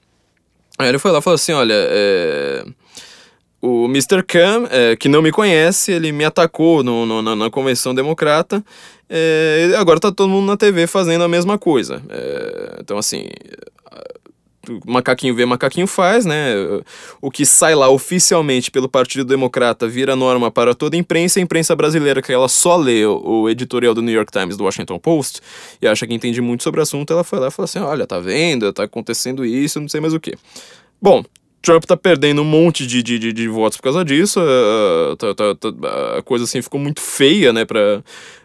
ele 0.80 1.00
foi 1.00 1.12
lá 1.12 1.17
e 1.17 1.22
falou 1.22 1.36
assim, 1.36 1.52
olha, 1.52 1.74
é... 1.76 2.63
o 3.60 3.86
Mr. 3.86 4.22
Cam, 4.22 4.67
é, 4.69 4.95
que 4.95 5.10
não 5.10 5.22
me 5.22 5.32
conhece, 5.32 5.91
ele 5.91 6.12
me 6.12 6.24
atacou 6.24 6.84
no, 6.84 7.08
no 7.08 7.24
na, 7.24 7.36
na, 7.36 7.50
convenção 7.50 7.95
democrata. 7.95 8.63
É, 9.10 9.72
agora 9.78 10.00
tá 10.00 10.12
todo 10.12 10.30
mundo 10.30 10.45
na 10.45 10.58
TV 10.58 10.86
fazendo 10.86 11.24
a 11.24 11.28
mesma 11.28 11.58
coisa. 11.58 12.04
É, 12.08 12.78
então, 12.82 13.00
assim, 13.00 13.26
macaquinho 14.86 15.36
vê, 15.36 15.45
macaquinho 15.45 15.88
faz, 15.88 16.25
né? 16.25 16.53
O 17.21 17.32
que 17.32 17.45
sai 17.45 17.75
lá 17.75 17.89
oficialmente 17.89 18.71
pelo 18.71 18.89
Partido 18.89 19.25
Democrata 19.25 19.88
vira 19.88 20.15
norma 20.15 20.51
para 20.51 20.73
toda 20.73 20.95
a 20.95 20.99
imprensa, 20.99 21.39
a 21.39 21.43
imprensa 21.43 21.75
brasileira, 21.75 22.21
que 22.21 22.32
ela 22.32 22.47
só 22.47 22.75
lê 22.75 23.05
o, 23.05 23.49
editorial 23.49 23.93
do 23.93 24.01
New 24.01 24.13
York 24.13 24.32
Times, 24.32 24.58
do 24.58 24.63
Washington 24.63 24.99
Post, 24.99 25.41
e 25.82 25.88
acha 25.88 26.05
que 26.05 26.13
entende 26.13 26.41
muito 26.41 26.63
sobre 26.63 26.79
o 26.79 26.84
assunto, 26.84 27.12
ela 27.12 27.23
foi 27.23 27.39
lá 27.39 27.47
e 27.47 27.51
falou 27.51 27.65
assim: 27.65 27.79
olha, 27.79 28.05
tá 28.05 28.19
vendo? 28.19 28.71
Tá 28.73 28.84
acontecendo 28.84 29.45
isso, 29.45 29.79
não 29.79 29.89
sei 29.89 29.99
mais 29.99 30.13
o 30.13 30.19
que. 30.19 30.36
Bom, 31.01 31.23
Trump 31.62 31.84
tá 31.84 31.97
perdendo 31.97 32.41
um 32.41 32.45
monte 32.45 32.88
de, 32.88 33.03
de, 33.03 33.19
de, 33.19 33.34
de 33.34 33.47
votos 33.47 33.77
por 33.77 33.84
causa 33.84 34.05
disso. 34.05 34.39
Uh, 34.39 35.15
tá, 35.17 35.36
tá, 35.36 35.55
tá, 35.55 36.17
a 36.17 36.21
coisa 36.21 36.45
assim 36.45 36.62
ficou 36.62 36.79
muito 36.79 37.01
feia, 37.01 37.51
né, 37.51 37.65
pra, 37.65 38.01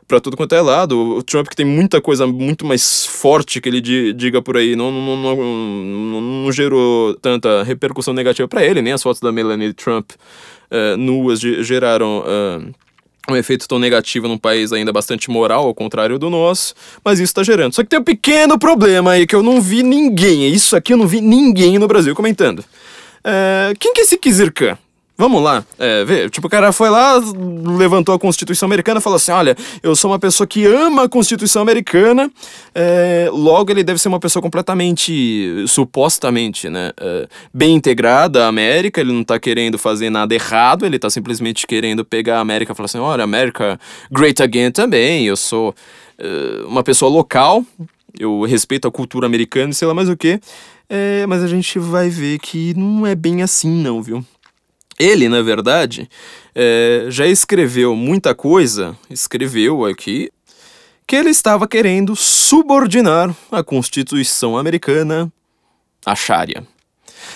pra 0.07 0.21
tudo 0.21 0.37
quanto 0.37 0.55
é 0.55 0.61
lado. 0.61 0.99
O 1.17 1.23
Trump 1.23 1.49
que 1.49 1.57
tem 1.57 1.67
muita 1.67 2.01
coisa 2.01 2.27
muito 2.27 2.65
mais 2.67 3.05
forte 3.05 3.61
que 3.61 3.69
ele 3.69 3.81
diga 4.13 4.41
por 4.43 4.57
aí, 4.57 4.77
não, 4.77 4.91
não, 4.91 5.17
não, 5.17 5.37
não, 5.37 6.21
não 6.21 6.53
gerou 6.53 7.15
tanta 7.15 7.63
repercussão 7.63 8.15
negativa 8.15 8.49
para 8.49 8.65
ele, 8.65 8.83
nem 8.83 8.93
as 8.93 9.03
fotos 9.03 9.21
da 9.21 9.33
Melanie 9.33 9.73
Trump 9.73 10.13
uh, 10.13 10.97
nuas 10.97 11.41
geraram. 11.41 12.21
Uh, 12.21 12.85
um 13.27 13.35
efeito 13.35 13.67
tão 13.67 13.79
negativo 13.79 14.29
num 14.29 14.37
país 14.37 14.71
ainda 14.71 14.93
bastante 14.93 15.31
moral, 15.31 15.65
ao 15.67 15.75
contrário 15.75 16.19
do 16.19 16.29
nosso, 16.29 16.75
mas 17.03 17.19
isso 17.19 17.31
está 17.31 17.43
gerando. 17.43 17.75
Só 17.75 17.83
que 17.83 17.89
tem 17.89 17.99
um 17.99 18.05
pequeno 18.05 18.59
problema 18.59 19.13
aí 19.13 19.27
que 19.27 19.35
eu 19.35 19.43
não 19.43 19.63
vi 19.63 19.83
ninguém, 19.83 20.47
isso 20.53 20.77
aqui 20.77 20.93
eu 20.93 20.99
não 20.99 21.07
vi 21.07 21.23
ninguém 21.23 21.79
no 21.79 21.89
Brasil 21.89 22.15
comentando. 22.15 22.63
É, 23.25 23.73
quem 23.81 23.95
que 23.95 24.01
é 24.01 24.05
esse 24.05 24.19
Kizir 24.19 24.53
Khan? 24.53 24.77
Vamos 25.17 25.41
lá, 25.41 25.65
é, 25.79 26.05
vê, 26.05 26.29
tipo, 26.29 26.49
o 26.49 26.51
cara 26.51 26.73
foi 26.73 26.91
lá, 26.91 27.21
levantou 27.79 28.17
a 28.17 28.19
Constituição 28.19 28.67
Americana 28.67 29.01
falou 29.01 29.15
assim, 29.15 29.31
olha, 29.31 29.57
eu 29.81 29.95
sou 29.95 30.11
uma 30.11 30.19
pessoa 30.19 30.45
que 30.45 30.67
ama 30.67 31.05
a 31.05 31.09
Constituição 31.09 31.63
Americana, 31.63 32.29
é, 32.75 33.29
logo 33.31 33.71
ele 33.71 33.85
deve 33.85 34.01
ser 34.01 34.09
uma 34.09 34.19
pessoa 34.19 34.43
completamente, 34.43 35.67
supostamente, 35.69 36.69
né, 36.69 36.91
é, 37.01 37.29
bem 37.53 37.77
integrada 37.77 38.45
à 38.45 38.49
América, 38.49 39.01
ele 39.01 39.13
não 39.13 39.23
tá 39.23 39.39
querendo 39.39 39.79
fazer 39.79 40.11
nada 40.11 40.35
errado, 40.35 40.85
ele 40.85 40.99
tá 40.99 41.09
simplesmente 41.09 41.65
querendo 41.65 42.05
pegar 42.05 42.39
a 42.39 42.41
América 42.41 42.73
e 42.73 42.75
falar 42.75 42.87
assim, 42.87 42.99
olha, 42.99 43.23
América 43.23 43.79
great 44.11 44.43
again 44.43 44.73
também, 44.73 45.27
eu 45.27 45.37
sou 45.37 45.73
é, 46.19 46.65
uma 46.67 46.83
pessoa 46.83 47.09
local, 47.09 47.65
eu 48.19 48.43
respeito 48.43 48.89
a 48.89 48.91
cultura 48.91 49.27
americana 49.27 49.71
e 49.71 49.75
sei 49.75 49.87
lá 49.87 49.95
mais 49.95 50.09
o 50.09 50.17
que, 50.17 50.41
é, 50.89 51.25
mas 51.29 51.41
a 51.41 51.47
gente 51.47 51.79
vai 51.79 52.09
ver 52.09 52.41
que 52.41 52.75
não 52.77 53.07
é 53.07 53.15
bem 53.15 53.43
assim, 53.43 53.71
não, 53.71 54.03
viu? 54.03 54.25
Ele, 54.99 55.29
na 55.29 55.43
verdade, 55.43 56.09
é, 56.55 57.07
já 57.09 57.27
escreveu 57.27 57.97
muita 57.97 58.35
coisa, 58.35 58.97
escreveu 59.11 59.85
aqui, 59.85 60.31
que 61.07 61.17
ele 61.17 61.31
estava 61.31 61.67
querendo 61.67 62.17
subordinar 62.17 63.35
a 63.51 63.63
Constituição 63.63 64.57
Americana 64.57 65.31
à 66.05 66.15
Sharia. 66.15 66.65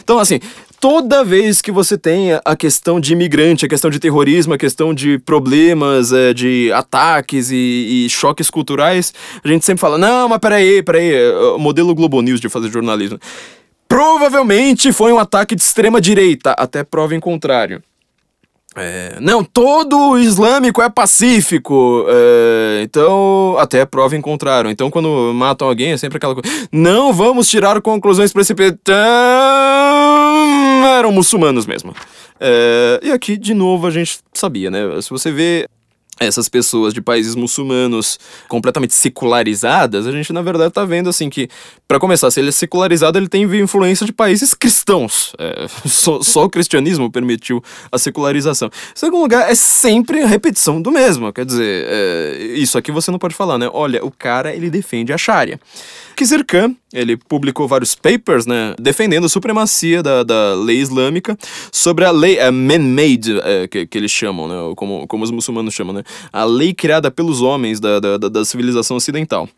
Então, 0.02 0.18
assim, 0.18 0.40
toda 0.80 1.24
vez 1.24 1.60
que 1.60 1.70
você 1.70 1.98
tem 1.98 2.30
a 2.44 2.56
questão 2.56 3.00
de 3.00 3.12
imigrante, 3.12 3.66
a 3.66 3.68
questão 3.68 3.90
de 3.90 3.98
terrorismo, 3.98 4.54
a 4.54 4.58
questão 4.58 4.94
de 4.94 5.18
problemas, 5.18 6.12
é, 6.12 6.32
de 6.32 6.70
ataques 6.72 7.50
e, 7.50 8.06
e, 8.06 8.10
choques 8.10 8.48
culturais, 8.50 9.12
a 9.42 9.48
gente 9.48 9.64
sempre 9.64 9.80
fala: 9.80 9.98
não, 9.98 10.28
mas 10.28 10.38
peraí, 10.38 10.82
peraí, 10.82 11.12
é, 11.12 11.58
modelo 11.58 11.94
Globo 11.94 12.22
News 12.22 12.40
de 12.40 12.48
fazer 12.48 12.70
jornalismo. 12.70 13.18
Provavelmente 13.88 14.92
foi 14.92 15.12
um 15.12 15.18
ataque 15.18 15.56
de 15.56 15.62
extrema 15.62 16.00
direita, 16.00 16.52
até 16.52 16.84
prova 16.84 17.14
em 17.14 17.20
contrário. 17.20 17.82
É, 18.76 19.16
não, 19.20 19.42
todo 19.42 20.18
islâmico 20.18 20.80
é 20.80 20.88
pacífico. 20.88 22.04
É, 22.08 22.82
então, 22.82 23.56
até 23.58 23.84
prova 23.84 24.14
em 24.14 24.20
contrário. 24.20 24.70
Então, 24.70 24.90
quando 24.90 25.32
matam 25.34 25.66
alguém, 25.66 25.92
é 25.92 25.96
sempre 25.96 26.18
aquela 26.18 26.34
coisa. 26.34 26.48
Não 26.70 27.12
vamos 27.12 27.48
tirar 27.48 27.80
conclusões 27.80 28.32
precipitadas. 28.32 28.98
Eram 30.98 31.10
muçulmanos 31.10 31.66
mesmo. 31.66 31.94
É, 32.38 33.00
e 33.02 33.10
aqui, 33.10 33.36
de 33.36 33.54
novo, 33.54 33.86
a 33.86 33.90
gente 33.90 34.20
sabia, 34.32 34.70
né? 34.70 34.80
Se 35.02 35.10
você 35.10 35.32
vê 35.32 35.66
essas 36.20 36.48
pessoas 36.48 36.92
de 36.92 37.00
países 37.00 37.34
muçulmanos 37.34 38.18
completamente 38.48 38.94
secularizadas, 38.94 40.06
a 40.06 40.12
gente 40.12 40.32
na 40.32 40.42
verdade 40.42 40.72
tá 40.72 40.84
vendo 40.84 41.08
assim 41.08 41.30
que, 41.30 41.48
para 41.86 41.98
começar, 41.98 42.30
se 42.30 42.40
ele 42.40 42.48
é 42.48 42.52
secularizado, 42.52 43.18
ele 43.18 43.28
tem 43.28 43.44
influência 43.44 44.04
de 44.04 44.12
países 44.12 44.54
cristãos. 44.54 45.32
É, 45.38 45.66
só, 45.88 46.20
só, 46.22 46.44
o 46.44 46.50
cristianismo 46.50 47.10
permitiu 47.10 47.62
a 47.90 47.98
secularização. 47.98 48.68
Em 48.68 48.98
segundo 48.98 49.22
lugar, 49.22 49.50
é 49.50 49.54
sempre 49.54 50.22
a 50.22 50.26
repetição 50.26 50.80
do 50.80 50.90
mesmo. 50.90 51.32
Quer 51.32 51.44
dizer, 51.44 51.86
é, 51.88 52.36
isso 52.54 52.76
aqui 52.76 52.90
você 52.90 53.10
não 53.10 53.18
pode 53.18 53.34
falar, 53.34 53.58
né? 53.58 53.68
Olha, 53.72 54.04
o 54.04 54.10
cara 54.10 54.54
ele 54.54 54.70
defende 54.70 55.12
a 55.12 55.18
Sharia. 55.18 55.60
Kizir 56.18 56.44
Khan, 56.44 56.74
ele 56.92 57.16
publicou 57.16 57.68
vários 57.68 57.94
papers, 57.94 58.44
né, 58.44 58.74
defendendo 58.76 59.26
a 59.26 59.28
supremacia 59.28 60.02
da, 60.02 60.24
da 60.24 60.52
lei 60.52 60.78
islâmica 60.78 61.38
sobre 61.70 62.04
a 62.04 62.10
lei 62.10 62.38
uh, 62.38 62.52
man-made, 62.52 63.34
uh, 63.34 63.68
que, 63.70 63.86
que 63.86 63.96
eles 63.96 64.10
chamam, 64.10 64.48
né, 64.48 64.74
como, 64.74 65.06
como 65.06 65.22
os 65.22 65.30
muçulmanos 65.30 65.72
chamam, 65.72 65.94
né, 65.94 66.02
a 66.32 66.42
lei 66.42 66.74
criada 66.74 67.08
pelos 67.08 67.40
homens 67.40 67.78
da, 67.78 68.00
da, 68.00 68.16
da 68.18 68.44
civilização 68.44 68.96
ocidental. 68.96 69.48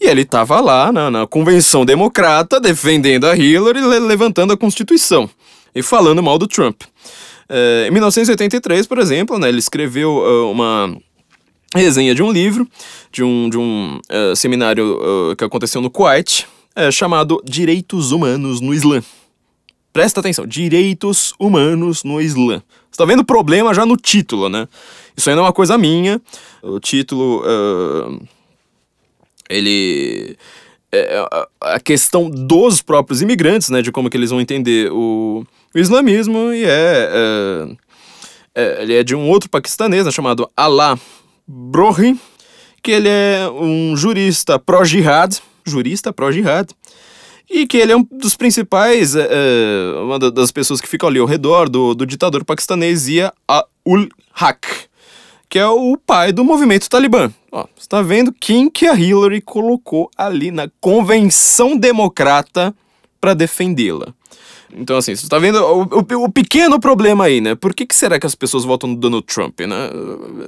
E 0.00 0.08
ele 0.08 0.22
estava 0.22 0.60
lá 0.60 0.90
na, 0.90 1.12
na, 1.12 1.26
convenção 1.28 1.84
democrata 1.84 2.58
defendendo 2.58 3.28
a 3.28 3.36
Hillary, 3.36 3.80
levantando 3.80 4.52
a 4.52 4.56
Constituição 4.56 5.30
e 5.72 5.80
falando 5.80 6.20
mal 6.20 6.38
do 6.38 6.48
Trump. 6.48 6.82
Uh, 7.48 7.86
em 7.86 7.92
1983, 7.92 8.84
por 8.88 8.98
exemplo, 8.98 9.38
né, 9.38 9.48
ele 9.48 9.60
escreveu 9.60 10.50
uma 10.50 10.92
resenha 11.78 12.14
de 12.14 12.22
um 12.22 12.30
livro, 12.32 12.66
de 13.12 13.22
um, 13.22 13.48
de 13.48 13.56
um 13.56 14.00
uh, 14.10 14.34
seminário 14.34 14.98
uh, 15.30 15.36
que 15.36 15.44
aconteceu 15.44 15.80
no 15.80 15.90
Kuwait, 15.90 16.46
uh, 16.76 16.90
chamado 16.90 17.40
Direitos 17.44 18.10
Humanos 18.10 18.60
no 18.60 18.74
Islã. 18.74 19.02
Presta 19.92 20.20
atenção, 20.20 20.46
Direitos 20.46 21.32
Humanos 21.38 22.02
no 22.04 22.20
Islã. 22.20 22.62
Você 22.90 22.98
tá 22.98 23.04
vendo 23.04 23.20
o 23.20 23.24
problema 23.24 23.72
já 23.74 23.86
no 23.86 23.96
título, 23.96 24.48
né? 24.48 24.68
Isso 25.16 25.28
ainda 25.28 25.42
é 25.42 25.44
uma 25.44 25.52
coisa 25.52 25.76
minha. 25.76 26.20
O 26.62 26.78
título. 26.78 27.42
ele. 29.48 30.36
É, 30.92 31.24
a 31.60 31.78
questão 31.78 32.28
dos 32.28 32.82
próprios 32.82 33.20
imigrantes, 33.22 33.68
né? 33.68 33.82
De 33.82 33.90
como 33.90 34.08
que 34.08 34.16
eles 34.16 34.30
vão 34.30 34.40
entender 34.40 34.90
o, 34.92 35.44
o 35.74 35.78
islamismo, 35.78 36.52
e 36.52 36.64
é, 36.64 37.10
é, 37.12 37.76
é, 38.54 38.82
Ele 38.82 38.94
é 38.94 39.02
de 39.02 39.14
um 39.14 39.28
outro 39.28 39.48
paquistanês 39.48 40.04
né, 40.04 40.10
chamado 40.10 40.48
Allah 40.56 40.98
Brohi, 41.52 42.16
que 42.80 42.92
ele 42.92 43.08
é 43.08 43.50
um 43.50 43.96
jurista 43.96 44.56
pró-jihad, 44.56 45.36
jurista 45.66 46.12
pró-jihad, 46.12 46.70
e 47.50 47.66
que 47.66 47.76
ele 47.76 47.90
é 47.90 47.96
um 47.96 48.06
dos 48.08 48.36
principais, 48.36 49.16
é, 49.16 49.26
uma 50.00 50.18
das 50.18 50.52
pessoas 50.52 50.80
que 50.80 50.86
ficam 50.86 51.08
ali 51.08 51.18
ao 51.18 51.26
redor 51.26 51.68
do, 51.68 51.92
do 51.92 52.06
ditador 52.06 52.44
paquistanês 52.44 53.00
Zia 53.00 53.32
ul 53.84 54.08
Haq, 54.32 54.68
que 55.48 55.58
é 55.58 55.66
o 55.66 55.96
pai 55.96 56.30
do 56.30 56.44
movimento 56.44 56.88
talibã. 56.88 57.32
Ó, 57.50 57.66
você 57.76 57.88
tá 57.88 58.00
vendo 58.00 58.32
quem 58.32 58.70
que 58.70 58.86
a 58.86 58.94
Hillary 58.94 59.40
colocou 59.40 60.08
ali 60.16 60.52
na 60.52 60.70
convenção 60.80 61.76
democrata 61.76 62.72
para 63.20 63.34
defendê-la. 63.34 64.14
Então, 64.76 64.96
assim, 64.96 65.14
você 65.14 65.28
tá 65.28 65.38
vendo 65.38 65.56
o, 65.56 65.82
o, 65.82 66.24
o, 66.24 66.30
pequeno 66.30 66.78
problema 66.78 67.24
aí, 67.24 67.40
né? 67.40 67.54
Por 67.54 67.74
que, 67.74 67.86
que 67.86 67.94
será 67.94 68.18
que 68.18 68.26
as 68.26 68.34
pessoas 68.34 68.64
votam 68.64 68.90
no 68.90 68.96
Donald 68.96 69.26
Trump, 69.26 69.60
né? 69.60 69.90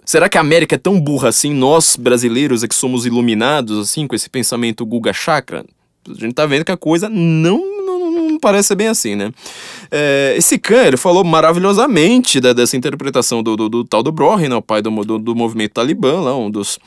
Será 0.04 0.28
que 0.28 0.38
a 0.38 0.40
América 0.40 0.74
é 0.74 0.78
tão 0.78 1.00
burra 1.00 1.28
assim? 1.28 1.52
Nós, 1.52 1.96
brasileiros, 1.96 2.62
é 2.62 2.68
que 2.68 2.74
somos 2.74 3.04
iluminados, 3.06 3.78
assim, 3.78 4.06
com 4.06 4.14
esse 4.14 4.30
pensamento 4.30 4.86
Guga 4.86 5.12
Chakra? 5.12 5.64
A 6.08 6.14
gente 6.14 6.34
tá 6.34 6.46
vendo 6.46 6.64
que 6.64 6.72
a 6.72 6.76
coisa 6.76 7.08
não, 7.08 7.62
parece 8.42 8.74
bem 8.74 8.88
assim, 8.88 9.14
né? 9.14 9.32
É, 9.90 10.34
esse 10.36 10.58
Khan, 10.58 10.84
ele 10.84 10.96
falou 10.96 11.22
maravilhosamente 11.22 12.40
da, 12.40 12.52
dessa 12.52 12.76
interpretação 12.76 13.42
do, 13.42 13.56
do, 13.56 13.68
do, 13.68 13.84
tal 13.84 14.02
do 14.02 14.10
Brohin, 14.10 14.48
né? 14.48 14.56
O 14.56 14.60
pai 14.62 14.82
do, 14.82 14.90
do, 15.04 15.18
do 15.18 15.34
movimento 15.34 15.74
talibã, 15.74 16.20
lá, 16.20 16.36
um 16.36 16.50
dos 16.50 16.78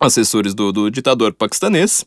assessores 0.00 0.54
do, 0.54 0.72
do 0.72 0.90
ditador 0.90 1.32
paquistanês. 1.32 2.06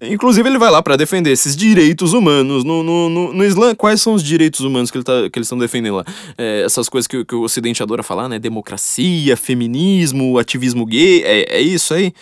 Inclusive, 0.00 0.48
ele 0.48 0.58
vai 0.58 0.70
lá 0.70 0.82
para 0.82 0.96
defender 0.96 1.30
esses 1.30 1.56
direitos 1.56 2.12
humanos. 2.12 2.64
No, 2.64 2.82
no, 2.82 3.08
no, 3.08 3.32
no, 3.32 3.44
Islã, 3.44 3.74
quais 3.74 4.00
são 4.00 4.14
os 4.14 4.22
direitos 4.22 4.60
humanos 4.60 4.90
que, 4.90 4.98
ele 4.98 5.04
tá, 5.04 5.28
que 5.30 5.38
eles 5.38 5.46
estão 5.46 5.58
defendendo 5.58 5.96
lá? 5.96 6.04
É, 6.36 6.62
essas 6.62 6.88
coisas 6.88 7.06
que, 7.06 7.24
que, 7.24 7.34
o 7.34 7.42
Ocidente 7.42 7.82
adora 7.82 8.02
falar, 8.02 8.28
né? 8.28 8.38
Democracia, 8.38 9.36
feminismo, 9.36 10.38
ativismo 10.38 10.86
gay, 10.86 11.22
é, 11.24 11.58
é 11.58 11.60
isso 11.60 11.94
aí? 11.94 12.12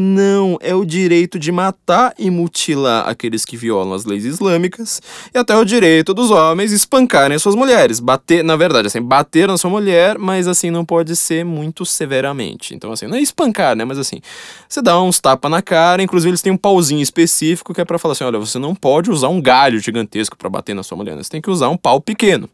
Não, 0.00 0.56
é 0.60 0.72
o 0.76 0.84
direito 0.84 1.40
de 1.40 1.50
matar 1.50 2.14
e 2.16 2.30
mutilar 2.30 3.08
aqueles 3.08 3.44
que 3.44 3.56
violam 3.56 3.92
as 3.94 4.04
leis 4.04 4.24
islâmicas 4.24 5.02
e 5.34 5.36
até 5.36 5.56
o 5.56 5.64
direito 5.64 6.14
dos 6.14 6.30
homens 6.30 6.70
espancarem 6.70 7.34
as 7.34 7.42
suas 7.42 7.56
mulheres. 7.56 7.98
Bater, 7.98 8.44
na 8.44 8.54
verdade, 8.54 8.86
assim, 8.86 9.02
bater 9.02 9.48
na 9.48 9.58
sua 9.58 9.68
mulher, 9.68 10.16
mas 10.16 10.46
assim, 10.46 10.70
não 10.70 10.84
pode 10.84 11.16
ser 11.16 11.44
muito 11.44 11.84
severamente. 11.84 12.76
Então, 12.76 12.92
assim, 12.92 13.08
não 13.08 13.16
é 13.16 13.20
espancar, 13.20 13.74
né? 13.74 13.84
Mas 13.84 13.98
assim, 13.98 14.20
você 14.68 14.80
dá 14.80 15.02
uns 15.02 15.18
tapas 15.18 15.50
na 15.50 15.60
cara, 15.60 16.00
inclusive 16.00 16.30
eles 16.30 16.42
têm 16.42 16.52
um 16.52 16.56
pauzinho 16.56 17.02
específico 17.02 17.74
que 17.74 17.80
é 17.80 17.84
para 17.84 17.98
falar 17.98 18.12
assim: 18.12 18.22
olha, 18.22 18.38
você 18.38 18.60
não 18.60 18.76
pode 18.76 19.10
usar 19.10 19.30
um 19.30 19.42
galho 19.42 19.80
gigantesco 19.80 20.38
para 20.38 20.48
bater 20.48 20.76
na 20.76 20.84
sua 20.84 20.96
mulher, 20.96 21.16
né? 21.16 21.24
você 21.24 21.30
tem 21.30 21.42
que 21.42 21.50
usar 21.50 21.70
um 21.70 21.76
pau 21.76 22.00
pequeno. 22.00 22.48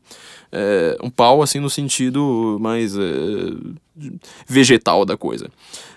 É, 0.57 0.97
um 1.03 1.11
pau, 1.11 1.43
assim, 1.43 1.59
no 1.59 1.69
sentido 1.69 2.59
mais 2.61 2.97
é, 2.97 3.01
vegetal 4.47 5.05
da 5.05 5.17
coisa. 5.17 5.49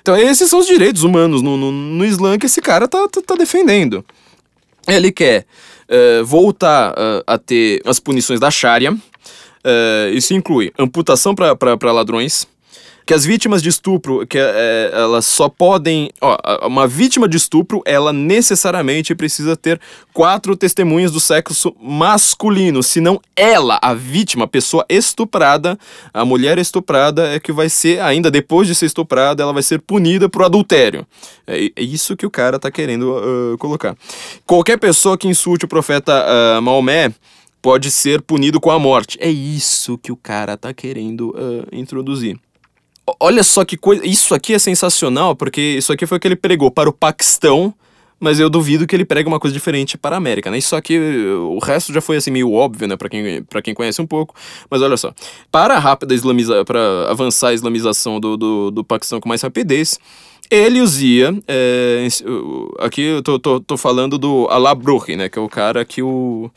Então, 0.02 0.18
esses 0.18 0.50
são 0.50 0.58
os 0.58 0.66
direitos 0.66 1.04
humanos 1.04 1.44
no, 1.44 1.56
no, 1.56 1.72
no 1.72 2.04
Islã 2.04 2.40
que 2.40 2.48
esse 2.48 2.60
cara 2.60 2.88
tá, 2.88 3.08
tá, 3.08 3.22
tá 3.22 3.36
defendendo. 3.36 4.04
Ele 4.88 5.12
quer 5.12 5.46
é, 5.88 6.24
voltar 6.24 6.94
uh, 6.94 7.24
a 7.28 7.38
ter 7.38 7.82
as 7.86 8.00
punições 8.00 8.40
da 8.40 8.50
Sharia. 8.50 8.98
Isso 10.14 10.34
inclui 10.34 10.72
amputação 10.80 11.36
para 11.36 11.92
ladrões, 11.92 12.48
que 13.08 13.14
as 13.14 13.24
vítimas 13.24 13.64
de 13.64 13.70
estupro, 13.70 14.28
que 14.28 14.38
é, 14.38 14.92
elas 14.94 15.26
só 15.26 15.48
podem. 15.48 16.12
Ó, 16.20 16.38
uma 16.68 16.86
vítima 16.86 17.26
de 17.26 17.38
estupro, 17.38 17.82
ela 17.86 18.12
necessariamente 18.12 19.16
precisa 19.16 19.56
ter 19.56 19.80
quatro 20.14 20.58
testemunhas 20.58 21.14
do 21.14 21.20
sexo 21.22 21.74
masculino, 21.82 22.84
senão 22.84 23.22
ela, 23.34 23.80
a 23.82 23.94
vítima, 23.94 24.44
a 24.44 24.48
pessoa 24.48 24.86
estuprada, 24.90 25.80
a 26.14 26.26
mulher 26.26 26.58
estuprada, 26.58 27.34
é 27.34 27.40
que 27.40 27.54
vai 27.54 27.70
ser, 27.70 28.02
ainda 28.02 28.30
depois 28.30 28.68
de 28.68 28.76
ser 28.76 28.88
estuprada, 28.88 29.42
ela 29.42 29.54
vai 29.54 29.64
ser 29.64 29.80
punida 29.80 30.28
por 30.28 30.44
adultério. 30.44 31.08
É, 31.48 31.72
é 31.78 31.82
isso 31.82 32.18
que 32.18 32.26
o 32.26 32.30
cara 32.30 32.60
tá 32.60 32.70
querendo 32.70 33.14
uh, 33.14 33.58
colocar. 33.58 33.96
Qualquer 34.46 34.78
pessoa 34.78 35.18
que 35.18 35.30
insulte 35.30 35.64
o 35.64 35.70
profeta 35.70 36.26
uh, 36.58 36.62
Maomé 36.62 37.14
pode 37.62 37.90
ser 37.90 38.22
punido 38.22 38.60
com 38.60 38.70
a 38.70 38.78
morte. 38.78 39.18
É 39.22 39.30
isso 39.30 39.98
que 39.98 40.12
o 40.12 40.18
cara 40.18 40.58
tá 40.58 40.74
querendo 40.74 41.30
uh, 41.30 41.68
introduzir. 41.72 42.38
Olha 43.20 43.44
só 43.44 43.64
que 43.64 43.78
coisa. 43.78 44.06
Isso 44.06 44.36
aqui 44.36 44.54
é 44.54 44.60
sensacional, 44.60 45.36
porque 45.36 45.62
isso 45.62 45.94
aqui 45.94 46.06
foi 46.06 46.18
o 46.18 46.22
que 46.22 46.28
ele 46.28 46.36
pregou 46.36 46.70
para 46.70 46.90
o 46.90 46.94
Paquistão, 46.94 47.74
mas 48.20 48.40
eu 48.40 48.50
duvido 48.50 48.86
que 48.86 48.96
ele 48.96 49.06
pregue 49.06 49.30
uma 49.30 49.40
coisa 49.40 49.54
diferente 49.54 49.98
para 49.98 50.16
a 50.16 50.18
América, 50.18 50.52
né? 50.52 50.58
Isso 50.58 50.76
aqui, 50.76 51.00
o 51.00 51.60
resto 51.60 51.94
já 51.94 52.02
foi 52.02 52.18
assim 52.18 52.32
meio 52.32 52.52
óbvio, 52.52 52.88
né, 52.88 52.98
para 52.98 53.08
quem, 53.08 53.44
quem 53.64 53.74
conhece 53.74 54.02
um 54.02 54.08
pouco. 54.08 54.36
Mas 54.70 54.82
olha 54.82 54.98
só, 54.98 55.14
para 55.52 55.76
a 55.76 55.80
rápida 55.80 56.14
islamização, 56.14 56.66
para 56.66 57.10
avançar 57.10 57.50
a 57.50 57.54
islamização 57.54 58.20
do, 58.20 58.36
do, 58.36 58.72
do 58.72 58.84
Paquistão 58.84 59.20
com 59.22 59.30
mais 59.30 59.42
rapidez, 59.42 60.00
ele 60.50 60.82
usia. 60.82 61.38
É, 61.48 62.08
aqui 62.80 63.02
eu 63.02 63.22
tô, 63.22 63.40
tô, 63.40 63.60
tô 63.60 63.78
falando 63.78 64.18
do 64.18 64.48
Alabruhi, 64.50 65.16
né? 65.16 65.30
Que 65.30 65.40
é 65.40 65.42
o 65.42 65.50
cara 65.50 65.86
que 65.86 66.02
o 66.02 66.50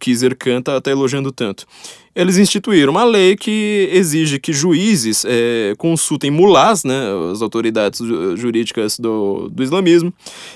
Kizer 0.00 0.36
canta 0.36 0.80
tá 0.80 0.90
elogiando 0.90 1.30
tanto 1.30 1.66
eles 2.14 2.36
instituíram 2.38 2.90
uma 2.90 3.04
lei 3.04 3.36
que 3.36 3.88
exige 3.92 4.38
que 4.38 4.52
juízes 4.52 5.24
é, 5.24 5.74
consultem 5.78 6.30
mulás, 6.30 6.82
né, 6.84 7.00
as 7.32 7.40
autoridades 7.40 8.00
jurídicas 8.36 8.98
do, 8.98 9.48
do 9.48 9.62
islamismo, 9.62 10.12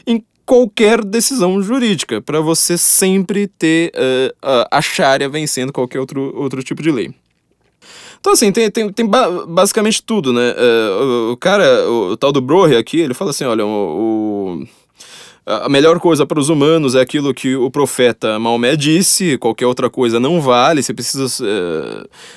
em 0.07 0.22
qualquer 0.44 1.02
decisão 1.02 1.62
jurídica, 1.62 2.20
para 2.20 2.40
você 2.40 2.76
sempre 2.76 3.46
ter 3.46 3.92
uh, 3.94 4.66
a 4.70 4.83
Sharia 4.83 5.28
vencendo 5.28 5.72
qualquer 5.72 6.00
outro, 6.00 6.33
outro 6.37 6.62
tipo 6.62 6.83
de 6.83 6.90
lei. 6.90 7.14
Então, 8.20 8.33
assim, 8.33 8.50
tem, 8.52 8.70
tem, 8.70 8.90
tem 8.90 9.07
basicamente 9.07 10.02
tudo, 10.02 10.33
né? 10.33 10.52
Uh, 10.52 11.02
o, 11.02 11.33
o, 11.33 11.37
cara, 11.37 11.88
o, 11.88 12.12
o, 12.12 12.16
tal 12.16 12.33
do 12.33 12.40
Brohe 12.40 12.76
aqui, 12.76 12.98
ele 12.98 13.12
fala 13.12 13.30
assim: 13.30 13.44
olha, 13.44 13.66
o, 13.66 13.68
o 13.68 14.66
a 15.46 15.68
melhor 15.68 16.00
coisa 16.00 16.24
para 16.24 16.40
os 16.40 16.48
humanos 16.48 16.94
é 16.94 17.02
aquilo 17.02 17.35
que 17.35 17.54
o 17.54 17.70
profeta 17.70 18.38
Maomé 18.38 18.76
disse, 18.76 19.37
qualquer 19.37 19.66
outra 19.66 19.90
coisa 19.90 20.18
não 20.18 20.40
vale, 20.40 20.83
você 20.83 20.94
precisa. 20.94 21.26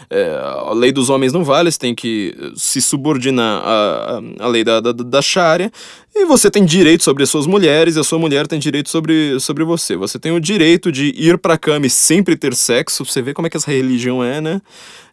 É, 0.09 0.19
é, 0.19 0.39
a 0.41 0.73
lei 0.73 0.91
dos 0.91 1.09
homens 1.09 1.31
não 1.31 1.41
vale, 1.41 1.71
você 1.71 1.79
tem 1.79 1.95
que 1.95 2.35
se 2.55 2.81
subordinar 2.81 3.61
à, 3.63 4.21
à 4.39 4.47
lei 4.47 4.61
da, 4.61 4.81
da, 4.81 4.91
da 4.91 5.21
Sharia, 5.21 5.71
e 6.13 6.25
você 6.25 6.51
tem 6.51 6.65
direito 6.65 7.03
sobre 7.03 7.23
as 7.23 7.29
suas 7.29 7.47
mulheres, 7.47 7.95
e 7.95 7.99
a 7.99 8.03
sua 8.03 8.19
mulher 8.19 8.45
tem 8.45 8.59
direito 8.59 8.89
sobre, 8.89 9.39
sobre 9.39 9.63
você. 9.63 9.95
Você 9.95 10.19
tem 10.19 10.33
o 10.33 10.39
direito 10.39 10.91
de 10.91 11.13
ir 11.15 11.37
para 11.37 11.53
a 11.53 11.57
cama 11.57 11.85
e 11.85 11.89
sempre 11.89 12.35
ter 12.35 12.53
sexo, 12.53 13.05
você 13.05 13.21
vê 13.21 13.33
como 13.33 13.47
é 13.47 13.49
que 13.49 13.55
essa 13.55 13.71
religião 13.71 14.21
é, 14.21 14.41
né? 14.41 14.61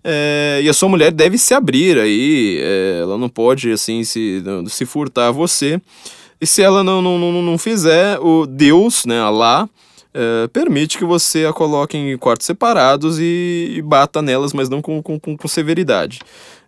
É, 0.02 0.61
e 0.64 0.68
a 0.68 0.72
sua 0.72 0.88
mulher 0.88 1.12
deve 1.12 1.38
se 1.38 1.54
abrir 1.54 1.96
aí, 1.96 2.61
ela 3.00 3.16
não 3.16 3.28
pode, 3.28 3.70
assim, 3.70 4.02
se, 4.02 4.42
se 4.66 4.85
furtar 4.85 5.28
a 5.28 5.30
você. 5.30 5.80
E 6.40 6.47
se 6.47 6.62
ela 6.62 6.83
não, 6.83 7.01
não, 7.01 7.18
não, 7.18 7.42
não 7.42 7.59
fizer, 7.59 8.18
o 8.20 8.47
Deus, 8.47 9.05
né, 9.07 9.20
Allah, 9.20 9.68
é, 10.12 10.49
permite 10.49 10.99
que 10.99 11.05
você 11.05 11.44
a 11.44 11.53
coloque 11.53 11.97
em 11.97 12.16
quartos 12.16 12.47
separados 12.47 13.18
e, 13.18 13.75
e 13.77 13.83
bata 13.83 14.23
nelas, 14.23 14.53
mas 14.53 14.68
não 14.68 14.81
com, 14.81 15.03
com, 15.03 15.18
com 15.18 15.49
severidade. 15.49 16.20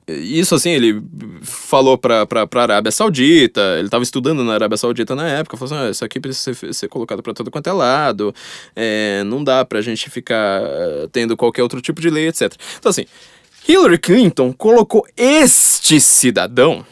Isso, 0.08 0.54
assim, 0.54 0.70
ele 0.70 1.02
falou 1.42 1.98
pra, 1.98 2.24
pra 2.24 2.46
Arábia 2.54 2.92
Saudita, 2.92 3.60
ele 3.76 3.88
estava 3.88 4.04
estudando 4.04 4.44
na 4.44 4.54
Arábia 4.54 4.76
Saudita 4.76 5.16
na 5.16 5.28
época, 5.28 5.56
falou 5.56 5.74
assim, 5.74 5.88
ah, 5.88 5.90
isso 5.90 6.04
aqui 6.04 6.20
precisa 6.20 6.54
ser, 6.54 6.72
ser 6.72 6.88
colocado 6.88 7.24
para 7.24 7.34
todo 7.34 7.50
quanto 7.50 7.68
é 7.68 7.72
lado, 7.72 8.32
é, 8.76 9.24
não 9.24 9.42
dá 9.42 9.64
pra 9.64 9.80
gente 9.80 10.08
ficar 10.08 10.62
eh, 10.62 11.08
tendo 11.10 11.36
qualquer 11.36 11.64
outro 11.64 11.80
tipo 11.80 12.00
de 12.00 12.08
lei, 12.08 12.28
etc. 12.28 12.52
Então, 12.78 12.90
assim, 12.90 13.04
Hillary 13.68 13.98
Clinton 13.98 14.52
colocou 14.52 15.04
este 15.16 16.00
cidadão 16.00 16.86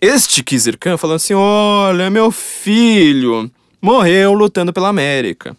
este 0.00 0.42
Kizir 0.42 0.78
Khan 0.78 0.96
falando 0.96 1.16
assim: 1.16 1.34
olha, 1.34 2.10
meu 2.10 2.30
filho 2.30 3.50
morreu 3.80 4.32
lutando 4.32 4.72
pela 4.72 4.88
América. 4.88 5.56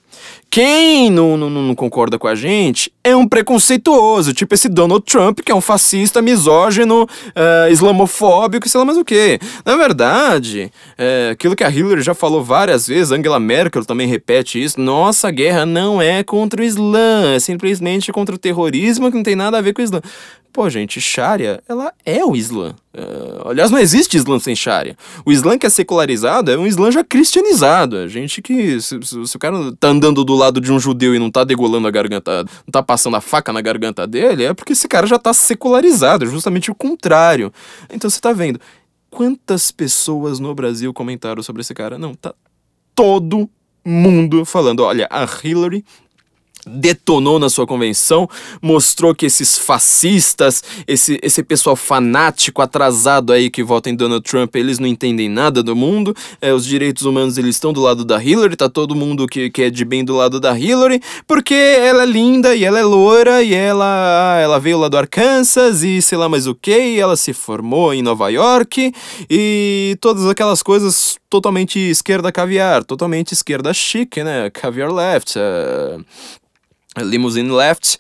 Quem 0.52 1.10
não, 1.10 1.38
não, 1.38 1.50
não, 1.50 1.74
concorda 1.74 2.20
com 2.20 2.28
a 2.28 2.36
gente 2.36 2.92
é 3.06 3.16
um 3.16 3.26
preconceituoso, 3.26 4.34
tipo 4.34 4.54
esse 4.54 4.68
Donald 4.68 5.06
Trump, 5.06 5.40
que 5.40 5.50
é 5.50 5.56
um 5.56 5.62
fascista, 5.62 6.22
misógino, 6.22 7.04
uh, 7.04 7.72
islamofóbico, 7.72 8.68
sei 8.68 8.78
lá 8.78 8.84
mais 8.84 8.98
o 8.98 9.06
que. 9.06 9.40
Na 9.66 9.78
verdade, 9.78 10.70
é, 10.98 11.30
aquilo 11.32 11.56
que 11.56 11.64
a 11.64 11.70
Hillary 11.70 12.02
já 12.02 12.14
falou 12.14 12.44
várias 12.44 12.86
vezes, 12.86 13.14
Angela 13.14 13.40
Merkel 13.40 13.86
também 13.86 14.10
repete 14.10 14.62
isso, 14.62 14.78
nossa 14.78 15.32
guerra 15.32 15.66
não 15.66 16.02
é 16.02 16.22
contra 16.22 16.62
o 16.62 16.66
Islã, 16.66 17.34
é 17.34 17.40
simplesmente 17.40 18.12
contra 18.12 18.36
o 18.36 18.38
terrorismo 18.38 19.10
que 19.10 19.16
não 19.16 19.24
tem 19.24 19.38
nada 19.38 19.58
a 19.58 19.62
ver 19.62 19.72
com 19.72 19.82
o 19.82 19.86
Islã. 19.86 20.02
Pô, 20.54 20.70
gente, 20.70 21.00
Sharia, 21.00 21.64
ela 21.68 21.94
é 22.06 22.26
o 22.26 22.36
Islã. 22.36 22.76
Uh, 22.94 23.48
aliás, 23.48 23.72
não 23.72 23.80
existe 23.80 24.18
Islã 24.18 24.38
sem 24.38 24.54
Sharia. 24.54 24.98
O 25.26 25.32
Islã 25.32 25.58
que 25.58 25.66
é 25.66 25.70
secularizado 25.70 26.52
é 26.52 26.58
um 26.58 26.68
Islã 26.68 26.92
já 26.92 27.06
cristianizado. 27.06 27.96
A 27.96 28.08
gente 28.10 28.42
que. 28.42 28.82
Se, 28.82 29.00
se, 29.02 29.28
se, 29.28 29.36
o 29.36 29.40
cara 29.40 29.58
tá 29.80 29.88
andando 29.88 30.26
do 30.26 30.36
lado 30.42 30.60
de 30.60 30.72
um 30.72 30.80
judeu 30.80 31.16
e 31.16 31.20
não 31.20 31.30
tá 31.30 31.44
degolando 31.44 31.88
a 31.88 31.92
garganta, 31.92 32.44
não 32.44 32.72
tá 32.72 32.82
passando 32.82 33.16
a 33.16 33.22
faca 33.22 33.54
na 33.54 33.62
garganta 33.62 34.08
dele, 34.08 34.46
é 34.46 34.54
porque 34.54 34.74
esse 34.74 34.88
cara 34.88 35.06
já 35.06 35.20
tá 35.20 35.34
secularizado. 35.34 36.26
É 36.26 36.28
justamente 36.28 36.72
o 36.72 36.76
contrário. 36.76 37.54
Então 37.92 38.10
você 38.10 38.20
tá 38.20 38.34
vendo. 38.34 38.60
Quantas 39.10 39.72
pessoas 39.72 40.40
no 40.40 40.56
Brasil 40.56 40.94
comentaram 40.94 41.44
sobre 41.44 41.62
esse 41.62 41.74
cara? 41.74 41.98
Não, 41.98 42.16
tá 42.16 42.34
todo 42.96 43.50
mundo 43.86 44.46
falando: 44.46 44.84
olha, 44.84 45.08
a 45.10 45.28
Hillary 45.44 45.86
detonou 46.66 47.40
na 47.40 47.50
sua 47.50 47.66
convenção, 47.66 48.30
mostrou 48.62 49.14
que 49.16 49.26
esses 49.26 49.58
fascistas, 49.58 50.64
esse, 50.88 51.20
esse 51.22 51.44
pessoal 51.44 51.76
fanático, 51.76 52.62
atrasado 52.62 53.34
aí 53.34 53.50
que 53.50 53.64
vota 53.64 53.90
em 53.90 53.96
Donald 53.96 54.24
Trump, 54.24 54.56
eles 54.56 54.80
não 54.80 54.88
entendem 54.88 55.30
nada 55.30 55.64
do 55.64 55.76
mundo, 55.76 56.16
é, 56.42 56.54
os 56.54 56.66
direitos 56.66 57.04
humanos 57.04 57.38
eles 57.38 57.56
estão 57.56 57.74
do 57.74 57.82
lado 57.82 58.06
da 58.06 58.22
Hillary, 58.22 58.56
tá 58.56 58.70
todo 58.70 58.96
mundo 58.96 59.28
que, 59.28 59.50
que 59.50 59.64
é 59.64 59.70
de 59.70 59.84
bem 59.84 60.04
do 60.04 60.16
lado 60.16 60.40
da 60.40 60.58
Hillary, 60.58 61.02
porque 61.28 61.54
ela 61.54 62.04
é 62.04 62.06
linda 62.06 62.56
e 62.56 62.64
ela 62.64 62.80
é 62.80 62.84
loira 62.84 63.44
e 63.44 63.54
ela, 63.54 64.40
ela 64.42 64.60
veio 64.60 64.80
lá 64.80 64.88
do 64.88 64.98
Arkansas 64.98 65.84
e 65.84 66.02
sei 66.02 66.18
lá 66.18 66.30
mais 66.30 66.48
o 66.48 66.56
que, 66.56 67.00
ela 67.00 67.16
se 67.16 67.34
formou 67.34 67.94
em 67.94 68.02
Nova 68.02 68.30
York 68.30 68.94
e 69.30 69.98
todas 70.00 70.26
aquelas 70.28 70.62
coisas 70.62 71.18
totalmente 71.30 71.80
esquerda 71.80 72.32
caviar, 72.32 72.84
totalmente 72.84 73.32
esquerda 73.32 73.74
chique, 73.74 74.24
né? 74.24 74.50
Caviar 74.50 74.92
left, 74.92 75.40
uh, 75.40 76.04
Limousine 76.98 77.52
Left, 77.52 77.98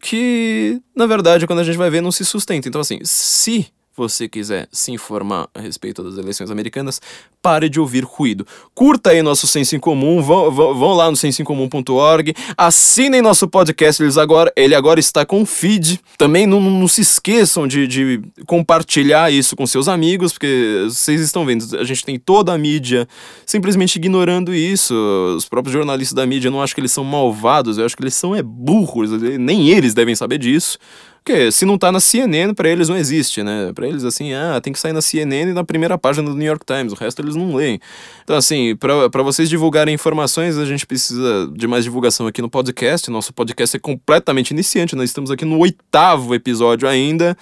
que 0.00 0.80
na 0.94 1.06
verdade 1.06 1.46
quando 1.46 1.60
a 1.60 1.64
gente 1.64 1.78
vai 1.78 1.90
ver 1.90 2.00
não 2.00 2.12
se 2.12 2.24
sustenta. 2.24 2.68
Então 2.68 2.80
assim, 2.80 3.00
se 3.04 3.66
você 3.96 4.28
quiser 4.28 4.68
se 4.72 4.92
informar 4.92 5.48
a 5.54 5.60
respeito 5.60 6.02
das 6.02 6.16
eleições 6.16 6.50
americanas, 6.50 7.00
pare 7.42 7.68
de 7.68 7.80
ouvir 7.80 8.04
ruído. 8.04 8.46
Curta 8.74 9.10
aí 9.10 9.22
nosso 9.22 9.46
Senso 9.46 9.74
em 9.74 9.80
Comum, 9.80 10.22
vão, 10.22 10.50
vão, 10.50 10.74
vão 10.74 10.94
lá 10.94 11.10
no 11.10 11.16
sensoincomum.org, 11.16 12.34
assinem 12.56 13.22
nosso 13.22 13.48
podcast, 13.48 14.02
eles 14.02 14.18
agora, 14.18 14.52
ele 14.56 14.74
agora 14.74 15.00
está 15.00 15.24
com 15.24 15.44
feed. 15.44 16.00
Também 16.18 16.46
não, 16.46 16.60
não 16.60 16.88
se 16.88 17.00
esqueçam 17.00 17.66
de, 17.66 17.86
de 17.86 18.22
compartilhar 18.46 19.32
isso 19.32 19.56
com 19.56 19.66
seus 19.66 19.88
amigos, 19.88 20.32
porque 20.32 20.84
vocês 20.84 21.20
estão 21.20 21.44
vendo, 21.44 21.76
a 21.78 21.84
gente 21.84 22.04
tem 22.04 22.18
toda 22.18 22.52
a 22.52 22.58
mídia 22.58 23.08
simplesmente 23.46 23.96
ignorando 23.96 24.54
isso. 24.54 24.94
Os 25.36 25.48
próprios 25.48 25.72
jornalistas 25.72 26.14
da 26.14 26.26
mídia, 26.26 26.48
eu 26.48 26.52
não 26.52 26.62
acho 26.62 26.74
que 26.74 26.80
eles 26.80 26.92
são 26.92 27.04
malvados, 27.04 27.78
eu 27.78 27.84
acho 27.84 27.96
que 27.96 28.02
eles 28.02 28.14
são 28.14 28.36
é 28.36 28.42
burros, 28.42 29.10
nem 29.38 29.68
eles 29.68 29.94
devem 29.94 30.14
saber 30.14 30.38
disso. 30.38 30.78
Porque 31.22 31.52
se 31.52 31.66
não 31.66 31.76
tá 31.76 31.92
na 31.92 32.00
CNN, 32.00 32.54
para 32.54 32.68
eles 32.68 32.88
não 32.88 32.96
existe, 32.96 33.42
né? 33.42 33.72
Para 33.74 33.86
eles, 33.86 34.04
assim, 34.04 34.32
ah, 34.32 34.58
tem 34.60 34.72
que 34.72 34.78
sair 34.78 34.92
na 34.92 35.02
CNN 35.02 35.50
e 35.50 35.54
na 35.54 35.62
primeira 35.62 35.98
página 35.98 36.28
do 36.28 36.34
New 36.34 36.46
York 36.46 36.64
Times. 36.64 36.92
O 36.92 36.96
resto 36.96 37.20
eles 37.20 37.36
não 37.36 37.54
leem. 37.54 37.78
Então, 38.24 38.36
assim, 38.36 38.74
para 38.76 39.22
vocês 39.22 39.48
divulgarem 39.48 39.94
informações, 39.94 40.56
a 40.56 40.64
gente 40.64 40.86
precisa 40.86 41.50
de 41.54 41.66
mais 41.66 41.84
divulgação 41.84 42.26
aqui 42.26 42.40
no 42.40 42.48
podcast. 42.48 43.10
Nosso 43.10 43.34
podcast 43.34 43.76
é 43.76 43.80
completamente 43.80 44.50
iniciante, 44.52 44.96
nós 44.96 45.10
estamos 45.10 45.30
aqui 45.30 45.44
no 45.44 45.58
oitavo 45.58 46.34
episódio 46.34 46.88
ainda 46.88 47.36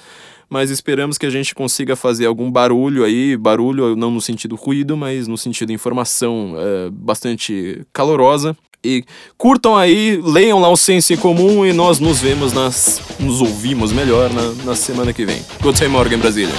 mas 0.51 0.71
esperamos 0.71 1.19
que 1.19 1.27
a 1.27 1.31
gente 1.31 1.55
consiga 1.55 1.95
fazer 1.95 2.25
algum 2.25 2.51
barulho 2.51 3.05
aí, 3.05 3.37
barulho 3.37 3.95
não 3.95 4.11
no 4.11 4.21
sentido 4.21 4.57
ruído, 4.57 4.97
mas 4.97 5.29
no 5.29 5.37
sentido 5.37 5.73
informação 5.73 6.55
é, 6.57 6.91
bastante 6.91 7.85
calorosa. 7.93 8.57
E 8.85 9.05
curtam 9.37 9.77
aí, 9.77 10.21
leiam 10.25 10.61
lá 10.61 10.69
o 10.69 10.77
Senso 10.77 11.13
em 11.13 11.17
Comum 11.17 11.67
e 11.67 11.73
nós 11.73 11.99
nos 11.99 12.21
vemos 12.21 12.53
nas. 12.53 13.01
nos 13.19 13.41
ouvimos 13.41 13.93
melhor 13.93 14.31
na, 14.33 14.65
na 14.65 14.77
semana 14.77 15.13
que 15.13 15.25
vem. 15.25 15.45
Guten 15.61 15.89
Morgen, 15.89 16.19
Brasília. 16.19 16.55